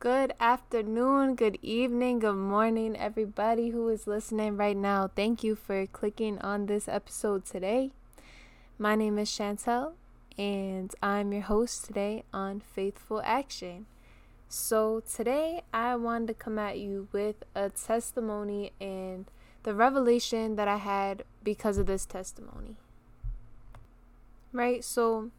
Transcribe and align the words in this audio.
Good 0.00 0.32
afternoon, 0.40 1.34
good 1.34 1.58
evening, 1.60 2.20
good 2.20 2.32
morning, 2.32 2.96
everybody 2.96 3.68
who 3.68 3.86
is 3.90 4.06
listening 4.06 4.56
right 4.56 4.74
now. 4.74 5.10
Thank 5.14 5.44
you 5.44 5.54
for 5.54 5.84
clicking 5.84 6.38
on 6.38 6.64
this 6.64 6.88
episode 6.88 7.44
today. 7.44 7.90
My 8.78 8.94
name 8.94 9.18
is 9.18 9.28
Chantel, 9.28 9.92
and 10.38 10.94
I'm 11.02 11.34
your 11.34 11.42
host 11.42 11.84
today 11.84 12.24
on 12.32 12.60
Faithful 12.60 13.20
Action. 13.26 13.84
So, 14.48 15.00
today 15.00 15.64
I 15.70 15.96
wanted 15.96 16.28
to 16.28 16.34
come 16.34 16.58
at 16.58 16.78
you 16.78 17.08
with 17.12 17.44
a 17.54 17.68
testimony 17.68 18.72
and 18.80 19.26
the 19.64 19.74
revelation 19.74 20.56
that 20.56 20.66
I 20.66 20.78
had 20.78 21.24
because 21.44 21.76
of 21.76 21.84
this 21.84 22.06
testimony. 22.06 22.76
Right? 24.50 24.82
So, 24.82 25.30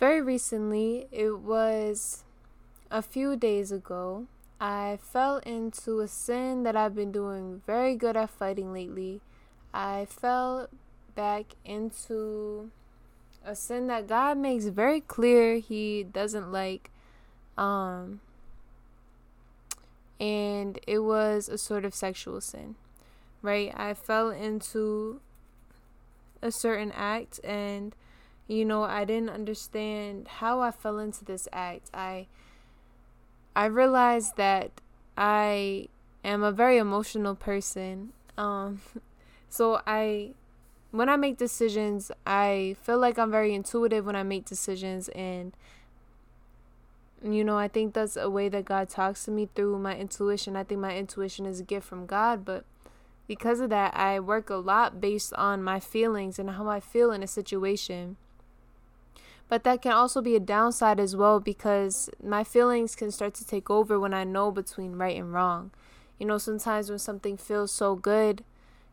very 0.00 0.20
recently, 0.20 1.06
it 1.12 1.38
was 1.38 2.24
a 2.92 3.00
few 3.00 3.36
days 3.36 3.72
ago, 3.72 4.26
I 4.60 4.98
fell 5.00 5.38
into 5.38 6.00
a 6.00 6.06
sin 6.06 6.62
that 6.64 6.76
I've 6.76 6.94
been 6.94 7.10
doing 7.10 7.62
very 7.66 7.96
good 7.96 8.16
at 8.18 8.28
fighting 8.30 8.70
lately. 8.72 9.22
I 9.72 10.06
fell 10.08 10.68
back 11.14 11.46
into 11.64 12.70
a 13.44 13.56
sin 13.56 13.86
that 13.86 14.06
God 14.06 14.36
makes 14.36 14.66
very 14.66 15.00
clear 15.00 15.56
He 15.56 16.04
doesn't 16.04 16.52
like. 16.52 16.90
Um, 17.56 18.20
and 20.20 20.78
it 20.86 20.98
was 20.98 21.48
a 21.48 21.56
sort 21.56 21.86
of 21.86 21.94
sexual 21.94 22.42
sin, 22.42 22.74
right? 23.40 23.72
I 23.74 23.94
fell 23.94 24.28
into 24.28 25.20
a 26.42 26.52
certain 26.52 26.92
act, 26.92 27.40
and 27.42 27.94
you 28.48 28.66
know, 28.66 28.82
I 28.84 29.06
didn't 29.06 29.30
understand 29.30 30.28
how 30.28 30.60
I 30.60 30.70
fell 30.70 30.98
into 30.98 31.24
this 31.24 31.48
act. 31.52 31.90
I 31.94 32.26
I 33.54 33.66
realized 33.66 34.36
that 34.36 34.70
I 35.16 35.88
am 36.24 36.42
a 36.42 36.52
very 36.52 36.78
emotional 36.78 37.34
person. 37.34 38.12
Um, 38.38 38.80
so 39.48 39.80
I, 39.86 40.32
when 40.90 41.08
I 41.08 41.16
make 41.16 41.36
decisions, 41.36 42.10
I 42.26 42.76
feel 42.82 42.98
like 42.98 43.18
I'm 43.18 43.30
very 43.30 43.54
intuitive 43.54 44.06
when 44.06 44.16
I 44.16 44.22
make 44.22 44.44
decisions, 44.44 45.08
and 45.10 45.52
you 47.24 47.44
know, 47.44 47.56
I 47.56 47.68
think 47.68 47.94
that's 47.94 48.16
a 48.16 48.28
way 48.28 48.48
that 48.48 48.64
God 48.64 48.88
talks 48.88 49.24
to 49.26 49.30
me 49.30 49.48
through 49.54 49.78
my 49.78 49.96
intuition. 49.96 50.56
I 50.56 50.64
think 50.64 50.80
my 50.80 50.96
intuition 50.96 51.46
is 51.46 51.60
a 51.60 51.64
gift 51.64 51.86
from 51.86 52.06
God, 52.06 52.44
but 52.44 52.64
because 53.28 53.60
of 53.60 53.70
that, 53.70 53.96
I 53.96 54.18
work 54.18 54.50
a 54.50 54.56
lot 54.56 55.00
based 55.00 55.32
on 55.34 55.62
my 55.62 55.78
feelings 55.78 56.38
and 56.38 56.50
how 56.50 56.68
I 56.68 56.80
feel 56.80 57.12
in 57.12 57.22
a 57.22 57.28
situation. 57.28 58.16
But 59.52 59.64
that 59.64 59.82
can 59.82 59.92
also 59.92 60.22
be 60.22 60.34
a 60.34 60.40
downside 60.40 60.98
as 60.98 61.14
well 61.14 61.38
because 61.38 62.08
my 62.24 62.42
feelings 62.42 62.96
can 62.96 63.10
start 63.10 63.34
to 63.34 63.46
take 63.46 63.68
over 63.68 64.00
when 64.00 64.14
I 64.14 64.24
know 64.24 64.50
between 64.50 64.92
right 64.92 65.14
and 65.14 65.30
wrong. 65.30 65.72
You 66.18 66.24
know, 66.24 66.38
sometimes 66.38 66.88
when 66.88 66.98
something 66.98 67.36
feels 67.36 67.70
so 67.70 67.94
good, 67.94 68.44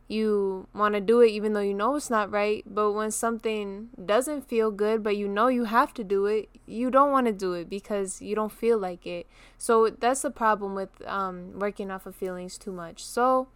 you 0.06 0.68
want 0.74 0.92
to 0.96 1.00
do 1.00 1.22
it 1.22 1.30
even 1.30 1.54
though 1.54 1.62
you 1.62 1.72
know 1.72 1.96
it's 1.96 2.10
not 2.10 2.30
right. 2.30 2.62
But 2.66 2.92
when 2.92 3.10
something 3.10 3.88
doesn't 4.04 4.50
feel 4.50 4.70
good, 4.70 5.02
but 5.02 5.16
you 5.16 5.28
know 5.28 5.48
you 5.48 5.64
have 5.64 5.94
to 5.94 6.04
do 6.04 6.26
it, 6.26 6.50
you 6.66 6.90
don't 6.90 7.10
want 7.10 7.26
to 7.26 7.32
do 7.32 7.54
it 7.54 7.70
because 7.70 8.20
you 8.20 8.34
don't 8.34 8.52
feel 8.52 8.76
like 8.76 9.06
it. 9.06 9.26
So 9.56 9.88
that's 9.88 10.20
the 10.20 10.30
problem 10.30 10.74
with 10.74 10.90
um, 11.06 11.58
working 11.58 11.90
off 11.90 12.04
of 12.04 12.14
feelings 12.14 12.58
too 12.58 12.72
much. 12.72 13.02
So 13.02 13.48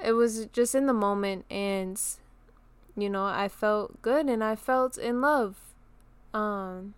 it 0.00 0.12
was 0.12 0.46
just 0.52 0.76
in 0.76 0.86
the 0.86 0.92
moment, 0.92 1.46
and 1.50 2.00
you 2.96 3.10
know, 3.10 3.24
I 3.24 3.48
felt 3.48 4.00
good 4.02 4.26
and 4.26 4.44
I 4.44 4.54
felt 4.54 4.96
in 4.96 5.20
love 5.20 5.56
um, 6.34 6.94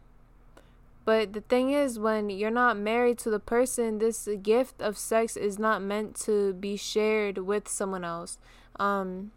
but 1.04 1.32
the 1.32 1.40
thing 1.40 1.70
is, 1.70 1.98
when 1.98 2.30
you're 2.30 2.50
not 2.50 2.76
married 2.76 3.18
to 3.18 3.30
the 3.30 3.40
person, 3.40 3.98
this 3.98 4.28
gift 4.42 4.80
of 4.80 4.96
sex 4.98 5.36
is 5.36 5.58
not 5.58 5.82
meant 5.82 6.14
to 6.20 6.52
be 6.54 6.76
shared 6.76 7.38
with 7.38 7.68
someone 7.68 8.04
else. 8.04 8.38
Um, 8.78 9.32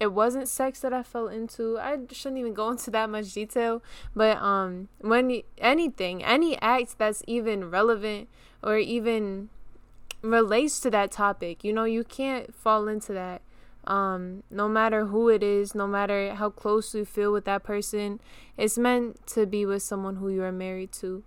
it 0.00 0.12
wasn't 0.12 0.48
sex 0.48 0.80
that 0.80 0.92
I 0.92 1.04
fell 1.04 1.28
into. 1.28 1.78
I 1.78 1.96
shouldn't 2.10 2.40
even 2.40 2.54
go 2.54 2.70
into 2.72 2.90
that 2.90 3.08
much 3.08 3.32
detail. 3.32 3.82
But 4.14 4.38
um, 4.38 4.88
when 4.98 5.42
anything, 5.58 6.24
any 6.24 6.60
act 6.60 6.98
that's 6.98 7.22
even 7.26 7.70
relevant 7.70 8.28
or 8.62 8.78
even 8.78 9.48
relates 10.22 10.80
to 10.80 10.90
that 10.90 11.12
topic, 11.12 11.62
you 11.62 11.72
know, 11.72 11.84
you 11.84 12.04
can't 12.04 12.52
fall 12.54 12.88
into 12.88 13.12
that 13.12 13.42
um, 13.84 14.42
no 14.50 14.68
matter 14.68 15.06
who 15.06 15.28
it 15.28 15.42
is, 15.42 15.74
no 15.74 15.86
matter 15.86 16.34
how 16.34 16.50
close 16.50 16.94
you 16.94 17.04
feel 17.04 17.32
with 17.32 17.44
that 17.46 17.64
person, 17.64 18.20
it's 18.56 18.78
meant 18.78 19.26
to 19.28 19.46
be 19.46 19.66
with 19.66 19.82
someone 19.82 20.16
who 20.16 20.28
you 20.28 20.42
are 20.42 20.52
married 20.52 20.92
to. 20.92 21.24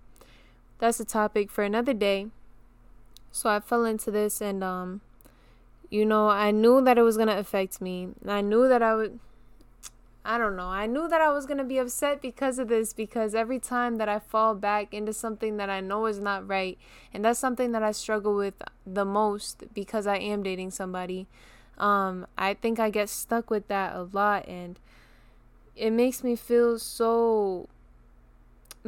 That's 0.78 1.00
a 1.00 1.04
topic 1.04 1.50
for 1.50 1.64
another 1.64 1.92
day. 1.94 2.28
So 3.30 3.50
I 3.50 3.60
fell 3.60 3.84
into 3.84 4.10
this, 4.10 4.40
and 4.40 4.64
um, 4.64 5.02
you 5.90 6.06
know, 6.06 6.28
I 6.28 6.50
knew 6.50 6.80
that 6.82 6.96
it 6.96 7.02
was 7.02 7.16
gonna 7.18 7.36
affect 7.36 7.80
me. 7.80 8.08
I 8.26 8.40
knew 8.40 8.68
that 8.68 8.82
I 8.82 8.94
would. 8.94 9.20
I 10.24 10.38
don't 10.38 10.56
know. 10.56 10.66
I 10.68 10.86
knew 10.86 11.06
that 11.06 11.20
I 11.20 11.30
was 11.30 11.46
going 11.46 11.58
to 11.58 11.62
be 11.62 11.78
upset 11.78 12.20
because 12.20 12.58
of 12.58 12.66
this 12.66 12.92
because 12.92 13.32
every 13.32 13.60
time 13.60 13.94
that 13.98 14.08
I 14.08 14.18
fall 14.18 14.56
back 14.56 14.92
into 14.92 15.12
something 15.12 15.56
that 15.58 15.70
I 15.70 15.80
know 15.80 16.06
is 16.06 16.18
not 16.18 16.48
right, 16.48 16.76
and 17.14 17.24
that's 17.24 17.38
something 17.38 17.70
that 17.70 17.84
I 17.84 17.92
struggle 17.92 18.34
with 18.34 18.54
the 18.84 19.04
most 19.04 19.72
because 19.72 20.04
I 20.04 20.16
am 20.16 20.42
dating 20.42 20.72
somebody. 20.72 21.28
Um, 21.78 22.26
I 22.38 22.54
think 22.54 22.78
I 22.78 22.90
get 22.90 23.08
stuck 23.08 23.50
with 23.50 23.68
that 23.68 23.94
a 23.94 24.02
lot, 24.02 24.46
and 24.48 24.78
it 25.74 25.90
makes 25.90 26.24
me 26.24 26.36
feel 26.36 26.78
so 26.78 27.68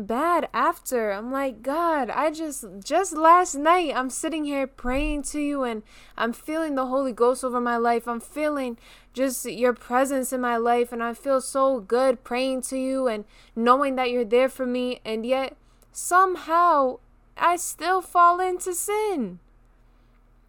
bad 0.07 0.49
after. 0.55 1.11
I'm 1.11 1.33
like, 1.33 1.63
God, 1.63 2.11
I 2.11 2.31
just 2.31 2.65
just 2.83 3.17
last 3.17 3.55
night 3.55 3.93
I'm 3.95 4.11
sitting 4.11 4.45
here 4.45 4.67
praying 4.67 5.23
to 5.25 5.41
you 5.41 5.65
and 5.65 5.83
I'm 6.17 6.33
feeling 6.33 6.75
the 6.75 6.87
Holy 6.87 7.13
Ghost 7.13 7.45
over 7.45 7.61
my 7.61 7.77
life. 7.77 8.07
I'm 8.07 8.21
feeling 8.21 8.79
just 9.13 9.45
your 9.45 9.73
presence 9.73 10.33
in 10.33 10.41
my 10.41 10.57
life 10.57 10.93
and 10.93 11.03
I 11.03 11.15
feel 11.15 11.41
so 11.41 11.81
good 11.81 12.25
praying 12.25 12.63
to 12.63 12.79
you 12.79 13.09
and 13.09 13.25
knowing 13.57 13.97
that 13.97 14.11
you're 14.11 14.25
there 14.25 14.49
for 14.49 14.67
me 14.67 15.01
and 15.05 15.27
yet 15.27 15.57
somehow 15.93 16.99
I 17.37 17.57
still 17.57 18.01
fall 18.01 18.41
into 18.41 18.75
sin. 18.75 19.41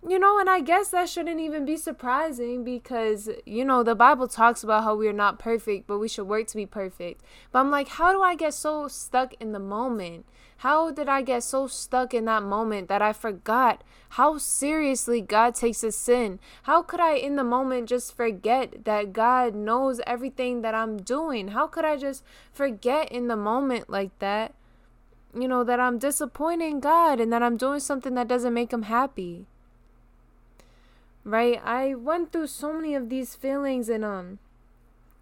You 0.08 0.18
know, 0.18 0.40
and 0.40 0.50
I 0.50 0.62
guess 0.62 0.90
that 0.90 1.10
shouldn't 1.10 1.42
even 1.42 1.66
be 1.66 1.76
surprising 1.76 2.64
because, 2.64 3.30
you 3.46 3.66
know, 3.66 3.84
the 3.84 3.96
Bible 3.96 4.30
talks 4.30 4.64
about 4.64 4.86
how 4.86 4.96
we 4.96 5.10
are 5.10 5.14
not 5.14 5.40
perfect, 5.40 5.88
but 5.88 6.00
we 6.00 6.08
should 6.08 6.26
work 6.26 6.48
to 6.48 6.56
be 6.56 6.66
perfect. 6.66 7.22
But 7.52 7.60
I'm 7.60 7.70
like, 7.70 7.90
how 7.90 8.14
do 8.14 8.22
I 8.22 8.36
get 8.36 8.54
so 8.54 8.88
stuck 8.88 9.34
in 9.42 9.52
the 9.52 9.60
moment? 9.60 10.26
How 10.58 10.90
did 10.92 11.10
I 11.10 11.22
get 11.22 11.44
so 11.44 11.68
stuck 11.68 12.14
in 12.14 12.24
that 12.26 12.44
moment 12.44 12.88
that 12.88 13.02
I 13.02 13.12
forgot 13.12 13.84
how 14.12 14.38
seriously 14.38 15.20
God 15.20 15.54
takes 15.54 15.84
a 15.84 15.92
sin? 15.92 16.40
How 16.64 16.82
could 16.82 17.02
I, 17.02 17.16
in 17.16 17.36
the 17.36 17.44
moment, 17.44 17.90
just 17.90 18.16
forget 18.16 18.86
that 18.86 19.12
God 19.12 19.54
knows 19.54 20.00
everything 20.08 20.62
that 20.62 20.74
I'm 20.74 20.96
doing? 20.98 21.50
How 21.50 21.68
could 21.68 21.84
I 21.84 21.98
just 21.98 22.24
forget 22.54 23.12
in 23.12 23.28
the 23.28 23.36
moment 23.36 23.90
like 23.90 24.18
that? 24.20 24.54
You 25.34 25.50
know, 25.50 25.66
that 25.66 25.80
I'm 25.82 25.98
disappointing 25.98 26.80
God 26.80 27.20
and 27.20 27.34
that 27.34 27.44
I'm 27.44 27.58
doing 27.58 27.82
something 27.82 28.16
that 28.16 28.30
doesn't 28.30 28.54
make 28.54 28.72
Him 28.72 28.84
happy 28.84 29.46
right? 31.30 31.62
I 31.64 31.96
went 31.96 32.32
through 32.32 32.48
so 32.48 32.74
many 32.74 32.96
of 32.96 33.10
these 33.10 33.36
feelings 33.36 33.90
and 33.90 34.04
um 34.04 34.40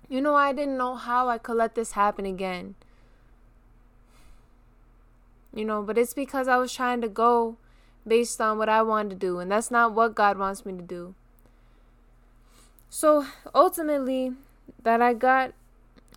you 0.10 0.22
know, 0.22 0.36
I 0.36 0.54
didn't 0.54 0.78
know 0.78 0.96
how 0.96 1.28
I 1.28 1.38
could 1.38 1.58
let 1.58 1.76
this 1.76 1.92
happen 1.92 2.26
again. 2.26 2.76
You 5.54 5.66
know, 5.66 5.82
but 5.82 5.98
it's 5.98 6.14
because 6.14 6.48
I 6.48 6.58
was 6.58 6.74
trying 6.74 7.02
to 7.02 7.10
go 7.10 7.58
based 8.08 8.40
on 8.40 8.58
what 8.58 8.70
I 8.70 8.82
wanted 8.84 9.10
to 9.10 9.16
do, 9.16 9.40
and 9.40 9.52
that's 9.52 9.70
not 9.70 9.94
what 9.94 10.16
God 10.16 10.38
wants 10.38 10.66
me 10.66 10.74
to 10.78 10.82
do. 10.82 11.14
So 12.90 13.26
ultimately, 13.54 14.34
that 14.84 15.02
I 15.02 15.14
got 15.14 15.54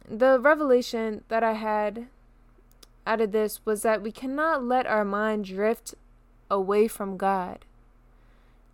the 0.08 0.38
revelation 0.38 1.24
that 1.28 1.42
I 1.42 1.54
had 1.54 2.06
out 3.06 3.20
of 3.20 3.32
this 3.32 3.64
was 3.64 3.82
that 3.82 4.02
we 4.02 4.12
cannot 4.12 4.62
let 4.62 4.86
our 4.86 5.04
mind 5.04 5.46
drift 5.46 5.94
away 6.48 6.86
from 6.86 7.16
God 7.16 7.64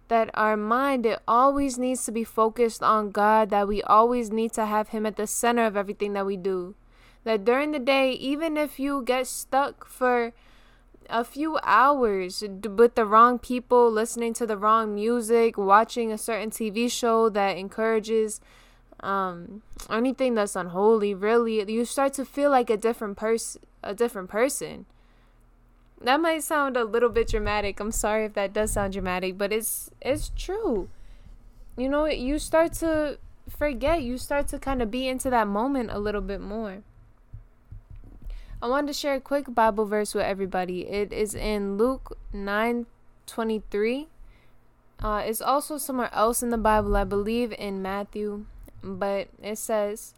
that 0.09 0.31
our 0.35 0.57
mind 0.57 1.07
it 1.07 1.21
always 1.27 1.79
needs 1.79 2.05
to 2.05 2.13
be 2.13 2.25
focused 2.25 2.83
on 2.83 3.11
God 3.11 3.51
that 3.51 3.69
we 3.69 3.83
always 3.83 4.31
need 4.31 4.53
to 4.53 4.67
have 4.67 4.89
him 4.89 5.07
at 5.07 5.17
the 5.17 5.27
center 5.27 5.67
of 5.67 5.77
everything 5.77 6.13
that 6.13 6.27
we 6.27 6.37
do. 6.37 6.75
That 7.25 7.45
during 7.45 7.73
the 7.73 7.79
day 7.79 8.13
even 8.13 8.57
if 8.57 8.79
you 8.79 9.03
get 9.03 9.27
stuck 9.27 9.87
for 9.87 10.33
a 11.09 11.25
few 11.25 11.59
hours 11.63 12.43
with 12.43 12.95
the 12.95 13.05
wrong 13.05 13.39
people 13.39 13.91
listening 13.91 14.35
to 14.35 14.47
the 14.47 14.57
wrong 14.57 14.95
music 14.95 15.57
watching 15.57 16.13
a 16.13 16.19
certain 16.19 16.51
TV 16.51 16.91
show 16.91 17.29
that 17.29 17.57
encourages 17.57 18.41
um 19.01 19.63
anything 19.91 20.35
that's 20.35 20.57
unholy 20.57 21.15
really 21.15 21.71
you 21.71 21.85
start 21.85 22.15
to 22.15 22.25
feel 22.25 22.51
like 22.51 22.71
a 22.71 22.77
different 22.77 23.17
person 23.17 23.61
a 23.83 23.95
different 23.95 24.29
person 24.31 24.87
that 26.01 26.21
might 26.21 26.43
sound 26.43 26.77
a 26.77 26.85
little 26.85 27.09
bit 27.09 27.29
dramatic. 27.29 27.81
I'm 27.81 27.93
sorry 27.93 28.25
if 28.27 28.35
that 28.35 28.53
does 28.53 28.73
sound 28.73 28.93
dramatic, 28.93 29.39
but 29.39 29.53
it's 29.53 29.91
it's 30.01 30.31
true. 30.37 30.89
You 31.77 31.89
know, 31.89 32.07
you 32.07 32.39
start 32.39 32.73
to 32.75 33.19
forget, 33.49 34.03
you 34.03 34.19
start 34.19 34.49
to 34.49 34.59
kind 34.59 34.83
of 34.83 34.91
be 34.91 35.09
into 35.09 35.31
that 35.31 35.47
moment 35.47 35.91
a 35.93 35.99
little 35.99 36.21
bit 36.21 36.41
more. 36.41 36.83
I 38.61 38.69
wanted 38.69 38.89
to 38.89 38.93
share 38.95 39.15
a 39.15 39.21
quick 39.21 39.55
Bible 39.55 39.85
verse 39.85 40.15
with 40.15 40.25
everybody. 40.25 40.87
It 40.89 41.13
is 41.13 41.35
in 41.35 41.77
Luke 41.77 42.17
9 42.33 42.87
23. 43.27 44.09
Uh, 45.03 45.23
it's 45.27 45.43
also 45.43 45.77
somewhere 45.77 46.13
else 46.15 46.43
in 46.43 46.49
the 46.49 46.59
Bible, 46.59 46.97
I 46.97 47.05
believe 47.05 47.53
in 47.59 47.83
Matthew, 47.83 48.47
but 48.83 49.29
it 49.43 49.59
says, 49.59 50.15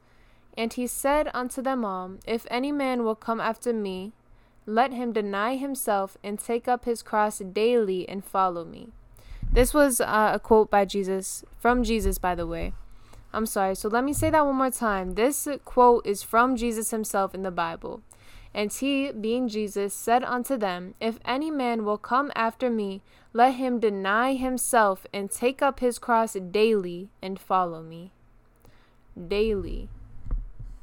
And 0.56 0.72
he 0.72 0.86
said 0.86 1.30
unto 1.34 1.60
them 1.60 1.84
all, 1.84 2.12
If 2.26 2.46
any 2.48 2.70
man 2.70 3.02
will 3.02 3.16
come 3.16 3.40
after 3.40 3.72
me, 3.72 4.12
let 4.68 4.92
him 4.92 5.12
deny 5.12 5.56
himself 5.56 6.18
and 6.22 6.38
take 6.38 6.68
up 6.68 6.84
his 6.84 7.02
cross 7.02 7.38
daily 7.38 8.06
and 8.06 8.22
follow 8.22 8.66
me. 8.66 8.88
This 9.50 9.72
was 9.72 9.98
uh, 9.98 10.32
a 10.34 10.38
quote 10.38 10.70
by 10.70 10.84
Jesus, 10.84 11.42
from 11.58 11.82
Jesus, 11.82 12.18
by 12.18 12.34
the 12.34 12.46
way. 12.46 12.74
I'm 13.32 13.46
sorry. 13.46 13.74
So 13.74 13.88
let 13.88 14.04
me 14.04 14.12
say 14.12 14.28
that 14.28 14.44
one 14.44 14.56
more 14.56 14.70
time. 14.70 15.14
This 15.14 15.48
quote 15.64 16.06
is 16.06 16.22
from 16.22 16.54
Jesus 16.54 16.90
himself 16.90 17.34
in 17.34 17.42
the 17.42 17.50
Bible. 17.50 18.02
And 18.54 18.70
he, 18.70 19.10
being 19.10 19.48
Jesus, 19.48 19.94
said 19.94 20.22
unto 20.22 20.58
them, 20.58 20.94
If 21.00 21.18
any 21.24 21.50
man 21.50 21.86
will 21.86 21.98
come 21.98 22.30
after 22.34 22.68
me, 22.68 23.02
let 23.32 23.54
him 23.54 23.80
deny 23.80 24.34
himself 24.34 25.06
and 25.14 25.30
take 25.30 25.62
up 25.62 25.80
his 25.80 25.98
cross 25.98 26.34
daily 26.34 27.08
and 27.22 27.40
follow 27.40 27.82
me. 27.82 28.12
Daily. 29.16 29.88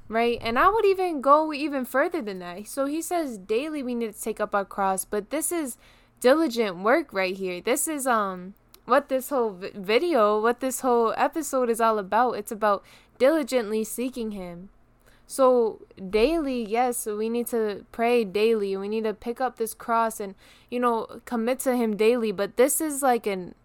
Right? 0.08 0.38
And 0.42 0.60
I 0.60 0.70
would 0.70 0.86
even 0.86 1.22
go 1.22 1.52
even 1.52 1.84
further 1.84 2.22
than 2.22 2.40
that. 2.40 2.68
So 2.68 2.86
he 2.86 3.02
says 3.02 3.38
daily 3.38 3.82
we 3.82 3.96
need 3.96 4.14
to 4.14 4.22
take 4.22 4.40
up 4.40 4.54
our 4.54 4.66
cross, 4.66 5.04
but 5.04 5.32
this 5.32 5.52
is 5.52 5.78
diligent 6.20 6.78
work 6.78 7.12
right 7.12 7.36
here. 7.36 7.60
This 7.60 7.88
is 7.88 8.06
um 8.06 8.54
what 8.86 9.10
this 9.10 9.30
whole 9.30 9.52
video, 9.74 10.40
what 10.40 10.60
this 10.60 10.82
whole 10.82 11.14
episode 11.18 11.70
is 11.70 11.82
all 11.82 11.98
about. 12.00 12.34
It's 12.34 12.52
about 12.52 12.84
diligently 13.18 13.84
seeking 13.84 14.32
him. 14.32 14.70
So 15.28 15.82
daily, 16.10 16.64
yes, 16.64 17.08
we 17.08 17.30
need 17.30 17.48
to 17.48 17.86
pray 17.92 18.24
daily. 18.24 18.78
We 18.78 18.88
need 18.88 19.06
to 19.06 19.14
pick 19.14 19.42
up 19.42 19.58
this 19.58 19.74
cross 19.74 20.20
and, 20.20 20.36
you 20.70 20.80
know, 20.80 21.22
commit 21.26 21.60
to 21.62 21.76
him 21.76 21.98
daily, 21.98 22.32
but 22.32 22.58
this 22.58 22.80
is 22.80 23.02
like 23.02 23.26
an 23.26 23.56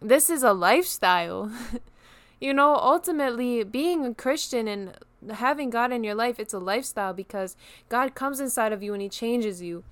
this 0.00 0.30
is 0.30 0.42
a 0.42 0.54
lifestyle. 0.54 1.52
you 2.40 2.54
know, 2.54 2.74
ultimately 2.76 3.62
being 3.64 4.06
a 4.06 4.14
Christian 4.14 4.66
and 4.66 4.96
having 5.28 5.70
God 5.70 5.92
in 5.92 6.04
your 6.04 6.14
life, 6.14 6.38
it's 6.38 6.54
a 6.54 6.58
lifestyle 6.58 7.12
because 7.12 7.56
God 7.88 8.14
comes 8.14 8.40
inside 8.40 8.72
of 8.72 8.82
you 8.82 8.92
and 8.92 9.02
he 9.02 9.08
changes 9.08 9.62
you. 9.62 9.84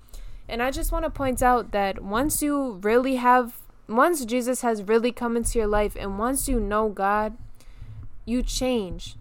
And 0.47 0.63
I 0.63 0.71
just 0.71 0.91
want 0.91 1.05
to 1.05 1.11
point 1.11 1.43
out 1.43 1.71
that 1.71 2.01
once 2.01 2.41
you 2.41 2.79
really 2.81 3.15
have 3.17 3.61
once 3.87 4.23
Jesus 4.23 4.61
has 4.61 4.83
really 4.83 5.11
come 5.11 5.35
into 5.35 5.57
your 5.57 5.67
life 5.67 5.95
and 5.99 6.19
once 6.19 6.47
you 6.47 6.59
know 6.59 6.89
God, 6.89 7.37
you 8.23 8.43
change. 8.43 9.15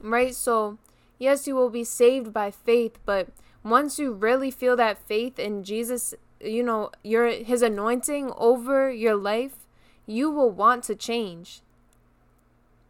Right? 0.00 0.34
So 0.34 0.78
yes, 1.18 1.46
you 1.46 1.54
will 1.54 1.70
be 1.70 1.84
saved 1.84 2.32
by 2.32 2.50
faith, 2.50 2.98
but 3.06 3.28
once 3.62 3.98
you 3.98 4.12
really 4.12 4.50
feel 4.50 4.76
that 4.76 5.06
faith 5.06 5.38
in 5.38 5.64
Jesus, 5.64 6.14
you 6.40 6.62
know, 6.62 6.90
your 7.02 7.28
his 7.28 7.62
anointing 7.62 8.32
over 8.36 8.90
your 8.90 9.16
life, 9.16 9.66
you 10.06 10.30
will 10.30 10.50
want 10.50 10.84
to 10.84 10.94
change. 10.94 11.60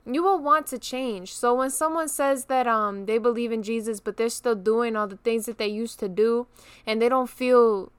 You 0.05 0.23
will 0.23 0.39
want 0.39 0.67
to 0.69 0.79
change. 0.79 1.33
So 1.33 1.55
when 1.55 1.71
someone 1.71 2.09
says 2.09 2.47
that 2.47 2.67
um 2.67 3.07
they 3.07 3.19
believe 3.19 3.53
in 3.53 3.63
Jesus 3.63 4.01
but 4.01 4.17
they're 4.17 4.29
still 4.29 4.55
doing 4.55 4.97
all 4.97 5.07
the 5.07 5.17
things 5.17 5.47
that 5.47 5.59
they 5.59 5.69
used 5.69 6.01
to 6.01 6.09
do 6.09 6.47
and 6.87 7.01
they 7.01 7.09
don't 7.09 7.31
feel 7.31 7.93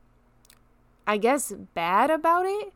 I 1.06 1.18
guess 1.18 1.52
bad 1.74 2.10
about 2.10 2.46
it, 2.46 2.74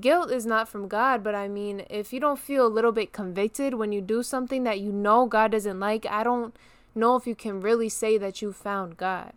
guilt 0.00 0.30
is 0.30 0.46
not 0.46 0.68
from 0.68 0.88
God, 0.88 1.22
but 1.22 1.34
I 1.34 1.48
mean, 1.48 1.84
if 1.90 2.12
you 2.12 2.20
don't 2.20 2.38
feel 2.38 2.66
a 2.66 2.68
little 2.68 2.92
bit 2.92 3.12
convicted 3.12 3.74
when 3.74 3.92
you 3.92 4.00
do 4.00 4.22
something 4.22 4.64
that 4.64 4.80
you 4.80 4.92
know 4.92 5.26
God 5.26 5.52
doesn't 5.52 5.80
like, 5.80 6.06
I 6.06 6.22
don't 6.22 6.54
know 6.94 7.16
if 7.16 7.26
you 7.26 7.34
can 7.34 7.60
really 7.60 7.88
say 7.88 8.18
that 8.18 8.42
you 8.42 8.52
found 8.52 8.96
God. 8.96 9.32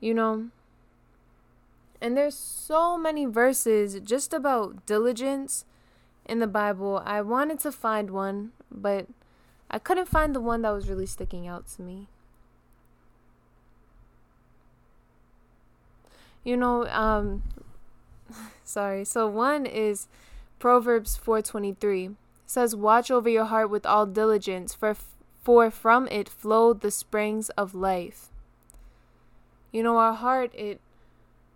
You 0.00 0.14
know? 0.14 0.46
And 2.00 2.16
there's 2.16 2.34
so 2.34 2.96
many 2.96 3.26
verses 3.26 4.00
just 4.00 4.32
about 4.32 4.86
diligence 4.86 5.64
in 6.30 6.38
the 6.38 6.46
Bible. 6.46 7.02
I 7.04 7.20
wanted 7.22 7.58
to 7.60 7.72
find 7.72 8.10
one, 8.10 8.52
but 8.70 9.08
I 9.68 9.80
couldn't 9.80 10.06
find 10.06 10.32
the 10.34 10.40
one 10.40 10.62
that 10.62 10.70
was 10.70 10.88
really 10.88 11.06
sticking 11.06 11.48
out 11.48 11.66
to 11.74 11.82
me. 11.82 12.06
You 16.44 16.56
know, 16.56 16.86
um, 16.86 17.42
sorry. 18.64 19.04
So 19.04 19.26
one 19.26 19.66
is 19.66 20.06
Proverbs 20.60 21.18
4:23. 21.18 22.16
says, 22.46 22.74
"Watch 22.76 23.10
over 23.10 23.28
your 23.28 23.46
heart 23.46 23.68
with 23.68 23.84
all 23.84 24.06
diligence, 24.06 24.72
for 24.72 24.96
for 25.42 25.70
from 25.70 26.06
it 26.08 26.28
flow 26.28 26.72
the 26.72 26.90
springs 26.90 27.50
of 27.50 27.74
life." 27.74 28.30
You 29.72 29.82
know, 29.82 29.98
our 29.98 30.14
heart 30.14 30.54
it 30.54 30.80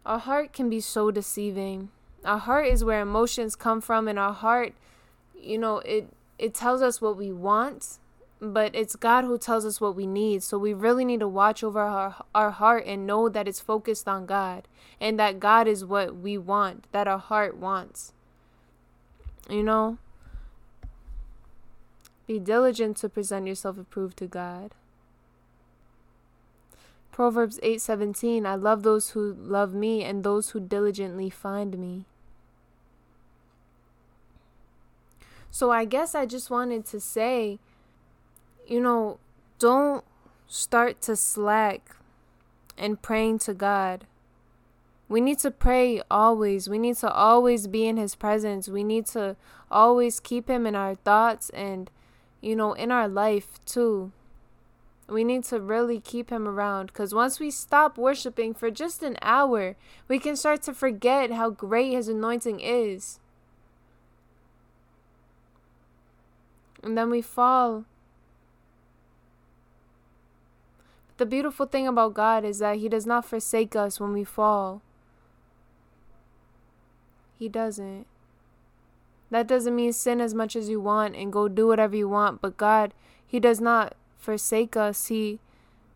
our 0.05 0.19
heart 0.19 0.53
can 0.53 0.69
be 0.69 0.81
so 0.81 1.11
deceiving. 1.11 1.91
Our 2.25 2.39
heart 2.39 2.67
is 2.67 2.83
where 2.85 3.01
emotions 3.01 3.55
come 3.55 3.81
from 3.81 4.09
and 4.09 4.19
our 4.19 4.33
heart, 4.33 4.73
you 5.39 5.59
know, 5.59 5.79
it 5.79 6.09
it 6.39 6.55
tells 6.55 6.83
us 6.83 7.01
what 7.01 7.17
we 7.17 7.31
want 7.31 7.99
but 8.53 8.75
it's 8.75 8.97
God 8.97 9.25
who 9.25 9.39
tells 9.39 9.65
us 9.65 9.81
what 9.81 9.97
we 9.97 10.07
need. 10.07 10.43
So 10.43 10.59
we 10.59 10.75
really 10.75 11.05
need 11.05 11.21
to 11.21 11.29
watch 11.29 11.63
over 11.63 11.81
our, 11.81 12.17
our 12.35 12.51
heart 12.51 12.85
and 12.87 13.07
know 13.07 13.29
that 13.29 13.49
it's 13.49 13.61
focused 13.61 14.09
on 14.09 14.27
God 14.27 14.69
and 15.01 15.19
that 15.19 15.41
God 15.41 15.67
is 15.67 15.85
what 15.85 16.17
we 16.17 16.37
want, 16.39 16.87
that 16.93 17.09
our 17.09 17.19
heart 17.19 17.57
wants. 17.57 18.13
You 19.49 19.63
know? 19.63 19.99
Be 22.27 22.39
diligent 22.39 22.97
to 22.99 23.09
present 23.09 23.47
yourself 23.47 23.79
approved 23.79 24.17
to 24.19 24.27
God. 24.27 24.75
Proverbs 27.13 27.61
8:17 27.63 28.45
I 28.45 28.57
love 28.57 28.83
those 28.83 29.11
who 29.11 29.35
love 29.35 29.73
me 29.73 30.03
and 30.03 30.25
those 30.25 30.51
who 30.51 30.59
diligently 30.59 31.31
find 31.31 31.79
me. 31.79 32.07
So 35.55 35.71
I 35.71 35.85
guess 35.85 36.17
I 36.17 36.27
just 36.27 36.51
wanted 36.51 36.85
to 36.87 36.99
say 36.99 37.61
you 38.67 38.81
know, 38.81 39.19
don't 39.61 40.05
start 40.49 41.01
to 41.03 41.15
slack 41.15 41.95
in 42.77 42.97
praying 42.97 43.39
to 43.39 43.55
God. 43.55 44.05
We 45.09 45.21
need 45.21 45.39
to 45.41 45.53
pray 45.53 46.03
always. 46.11 46.69
We 46.69 46.79
need 46.79 46.97
to 46.97 47.13
always 47.13 47.69
be 47.69 47.87
in 47.87 47.99
His 47.99 48.17
presence. 48.17 48.69
We 48.69 48.83
need 48.83 49.07
to 49.07 49.37
always 49.71 50.19
keep 50.19 50.49
Him 50.49 50.67
in 50.67 50.75
our 50.75 50.97
thoughts 50.97 51.51
and, 51.51 51.89
you 52.41 52.57
know, 52.57 52.73
in 52.73 52.91
our 52.91 53.07
life 53.07 53.65
too. 53.65 54.11
We 55.09 55.23
need 55.23 55.45
to 55.45 55.61
really 55.61 56.01
keep 56.01 56.31
Him 56.31 56.49
around 56.49 56.87
because 56.87 57.15
once 57.15 57.39
we 57.39 57.53
stop 57.53 57.97
worshiping 57.97 58.55
for 58.55 58.73
just 58.73 59.05
an 59.05 59.19
hour, 59.23 59.77
we 60.09 60.19
can 60.19 60.35
start 60.35 60.63
to 60.63 60.75
forget 60.75 61.31
how 61.31 61.51
great 61.51 61.93
His 61.93 62.09
anointing 62.09 62.59
is. 62.59 63.21
And 66.85 66.97
then 66.97 67.11
we 67.11 67.23
fall 67.23 67.87
But 71.17 71.25
The 71.25 71.31
beautiful 71.31 71.67
thing 71.67 71.87
about 71.87 72.15
God 72.15 72.45
is 72.45 72.59
that 72.59 72.79
He 72.79 72.89
does 72.89 73.07
not 73.07 73.25
forsake 73.25 73.77
us 73.77 74.01
when 74.01 74.13
we 74.13 74.25
fall. 74.25 74.83
He 77.39 77.49
doesn't. 77.49 78.07
That 79.31 79.47
doesn't 79.47 79.75
mean 79.75 79.93
sin 79.93 80.21
as 80.21 80.35
much 80.35 80.57
as 80.57 80.69
you 80.69 80.81
want 80.81 81.17
and 81.17 81.33
go 81.33 81.49
do 81.49 81.69
whatever 81.69 81.97
you 81.97 82.09
want, 82.09 82.41
but 82.41 82.57
God, 82.57 82.93
He 83.27 83.41
does 83.41 83.61
not 83.61 83.95
forsake 84.19 84.77
us. 84.77 85.07
He 85.07 85.39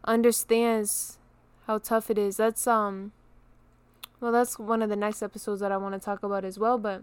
understands 0.05 1.19
how 1.67 1.79
tough 1.79 2.11
it 2.11 2.19
is. 2.19 2.37
That's 2.37 2.67
um 2.67 3.13
well 4.21 4.33
that's 4.33 4.59
one 4.59 4.83
of 4.83 4.89
the 4.89 4.97
next 4.97 5.23
episodes 5.23 5.61
that 5.61 5.73
I 5.73 5.77
want 5.77 5.95
to 5.95 6.01
talk 6.01 6.23
about 6.23 6.45
as 6.45 6.59
well, 6.59 6.79
but 6.79 7.03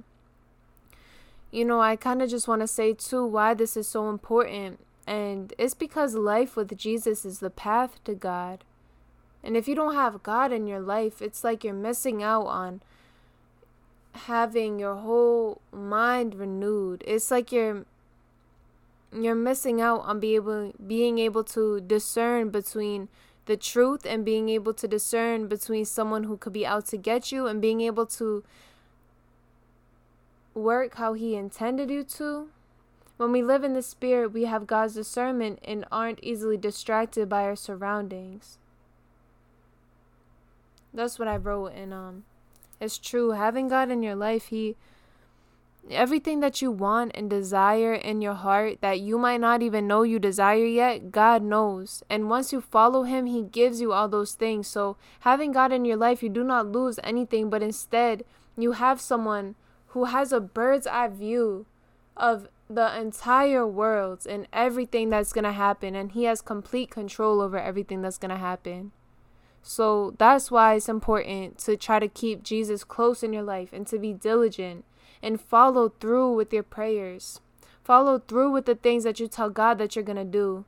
you 1.56 1.64
know, 1.64 1.80
I 1.80 1.96
kind 1.96 2.22
of 2.22 2.30
just 2.30 2.50
want 2.50 2.62
to 2.62 2.68
say 2.68 2.94
too 2.94 3.26
why 3.26 3.54
this 3.54 3.78
is 3.78 3.88
so 3.88 4.10
important 4.10 4.80
and 5.08 5.54
it's 5.58 5.74
because 5.74 6.14
life 6.16 6.58
with 6.58 6.76
Jesus 6.78 7.24
is 7.24 7.40
the 7.40 7.50
path 7.50 8.04
to 8.04 8.14
God. 8.14 8.66
And 9.42 9.56
if 9.56 9.68
you 9.68 9.74
don't 9.74 9.96
have 9.96 10.24
God 10.24 10.52
in 10.52 10.68
your 10.68 10.82
life, 10.82 11.22
it's 11.22 11.44
like 11.44 11.64
you're 11.64 11.74
missing 11.74 12.22
out 12.22 12.48
on 12.48 12.82
having 14.14 14.80
your 14.80 14.96
whole 14.96 15.62
mind 15.72 16.36
renewed. 16.36 17.04
It's 17.08 17.32
like 17.32 17.52
you're 17.52 17.86
you're 19.14 19.36
missing 19.36 19.80
out 19.80 20.02
on 20.02 20.20
be 20.20 20.36
able 20.36 20.74
being 20.86 21.20
able 21.20 21.44
to 21.46 21.80
discern 21.80 22.50
between 22.50 23.08
the 23.46 23.56
truth 23.56 24.06
and 24.06 24.26
being 24.26 24.50
able 24.50 24.74
to 24.74 24.88
discern 24.90 25.48
between 25.48 25.86
someone 25.86 26.26
who 26.26 26.36
could 26.36 26.52
be 26.52 26.66
out 26.66 26.86
to 26.88 26.98
get 26.98 27.32
you 27.32 27.48
and 27.48 27.62
being 27.62 27.80
able 27.80 28.06
to 28.08 28.44
work 30.56 30.96
how 30.96 31.14
he 31.14 31.36
intended 31.36 31.92
you 31.92 32.04
to 32.04 32.50
when 33.18 33.32
we 33.32 33.42
live 33.42 33.64
in 33.64 33.74
the 33.74 33.82
Spirit, 33.82 34.34
we 34.34 34.44
have 34.46 34.68
God's 34.68 34.96
discernment 34.96 35.60
and 35.64 35.86
aren't 35.92 36.22
easily 36.22 36.58
distracted 36.58 37.30
by 37.30 37.44
our 37.44 37.56
surroundings. 37.56 38.58
That's 40.94 41.18
what 41.18 41.28
I 41.28 41.38
wrote, 41.38 41.74
and 41.74 41.94
um, 41.94 42.24
it's 42.80 42.98
true. 42.98 43.32
Having 43.32 43.70
God 43.70 43.90
in 43.90 44.04
your 44.04 44.16
life, 44.16 44.48
He, 44.48 44.76
everything 45.90 46.42
that 46.42 46.62
you 46.62 46.72
want 46.72 47.14
and 47.16 47.30
desire 47.30 47.94
in 47.94 48.22
your 48.22 48.34
heart 48.34 48.80
that 48.82 49.00
you 49.00 49.18
might 49.18 49.40
not 49.40 49.62
even 49.62 49.88
know 49.88 50.04
you 50.04 50.20
desire 50.20 50.66
yet, 50.66 51.12
God 51.12 51.42
knows. 51.42 52.04
And 52.10 52.30
once 52.30 52.52
you 52.52 52.60
follow 52.60 53.04
Him, 53.04 53.28
He 53.28 53.44
gives 53.44 53.80
you 53.80 53.94
all 53.94 54.10
those 54.10 54.34
things. 54.34 54.68
So, 54.68 54.98
having 55.22 55.54
God 55.54 55.72
in 55.72 55.86
your 55.86 55.98
life, 55.98 56.22
you 56.22 56.30
do 56.30 56.44
not 56.44 56.68
lose 56.68 57.00
anything, 57.02 57.50
but 57.50 57.64
instead, 57.64 58.26
you 58.58 58.74
have 58.74 59.00
someone 59.00 59.56
who 59.96 60.04
has 60.04 60.34
a 60.34 60.42
bird's 60.42 60.86
eye 60.86 61.08
view 61.08 61.66
of 62.18 62.50
the 62.70 63.00
entire 63.00 63.66
world 63.66 64.28
and 64.30 64.46
everything 64.52 65.10
that's 65.10 65.32
going 65.32 65.46
to 65.46 65.54
happen. 65.54 65.96
And 65.96 66.12
He 66.12 66.26
has 66.26 66.42
complete 66.42 66.90
control 66.90 67.40
over 67.40 67.58
everything 67.58 68.02
that's 68.02 68.18
going 68.18 68.30
to 68.32 68.38
happen. 68.38 68.92
So, 69.64 70.14
that's 70.18 70.52
why 70.52 70.76
it's 70.76 70.90
important 70.90 71.60
to 71.60 71.78
try 71.78 72.00
to 72.00 72.10
keep 72.10 72.44
Jesus 72.44 72.84
close 72.84 73.24
in 73.24 73.32
your 73.32 73.42
life 73.42 73.72
and 73.72 73.88
to 73.88 73.98
be 73.98 74.12
diligent 74.12 74.84
and 75.24 75.40
follow 75.40 75.88
through 75.88 76.34
with 76.34 76.52
your 76.52 76.64
prayers. 76.64 77.40
Follow 77.86 78.20
through 78.20 78.52
with 78.52 78.66
the 78.66 78.76
things 78.76 79.06
that 79.06 79.22
you 79.22 79.30
tell 79.30 79.50
God 79.50 79.78
that 79.78 79.96
you're 79.96 80.04
going 80.04 80.18
to 80.18 80.26
do. 80.26 80.66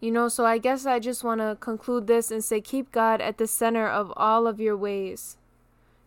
You 0.00 0.10
know, 0.10 0.28
so 0.28 0.44
I 0.44 0.58
guess 0.58 0.84
I 0.84 0.98
just 0.98 1.24
want 1.24 1.40
to 1.40 1.56
conclude 1.60 2.08
this 2.08 2.30
and 2.30 2.44
say 2.44 2.60
keep 2.60 2.92
God 2.92 3.22
at 3.22 3.38
the 3.38 3.46
center 3.46 3.88
of 3.88 4.12
all 4.18 4.46
of 4.46 4.60
your 4.60 4.76
ways. 4.76 5.38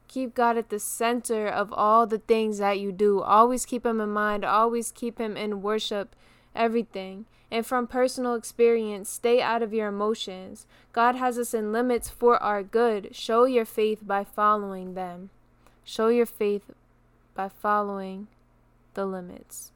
Keep 0.08 0.36
God 0.36 0.58
at 0.58 0.70
the 0.70 0.80
center 0.80 1.48
of 1.48 1.74
all 1.74 2.06
the 2.06 2.20
things 2.20 2.60
that 2.60 2.80
you 2.80 2.92
do. 2.92 3.22
Always 3.22 3.66
keep 3.66 3.86
Him 3.86 4.00
in 4.00 4.10
mind. 4.10 4.46
Always 4.46 4.92
keep 4.92 5.20
Him 5.20 5.36
in 5.36 5.62
worship, 5.62 6.16
everything. 6.56 7.26
And 7.52 7.66
from 7.66 7.88
personal 7.88 8.36
experience, 8.36 9.10
stay 9.10 9.42
out 9.42 9.62
of 9.62 9.74
your 9.74 9.88
emotions. 9.88 10.66
God 10.94 11.16
has 11.16 11.38
us 11.38 11.54
in 11.54 11.72
limits 11.72 12.10
for 12.10 12.42
our 12.42 12.64
good. 12.64 13.16
Show 13.16 13.46
your 13.46 13.66
faith 13.66 14.00
by 14.02 14.24
following 14.24 14.94
them. 14.94 15.30
Show 15.84 16.08
your 16.08 16.26
faith 16.26 16.72
by 17.36 17.50
following 17.50 18.28
the 18.96 19.06
limits, 19.06 19.72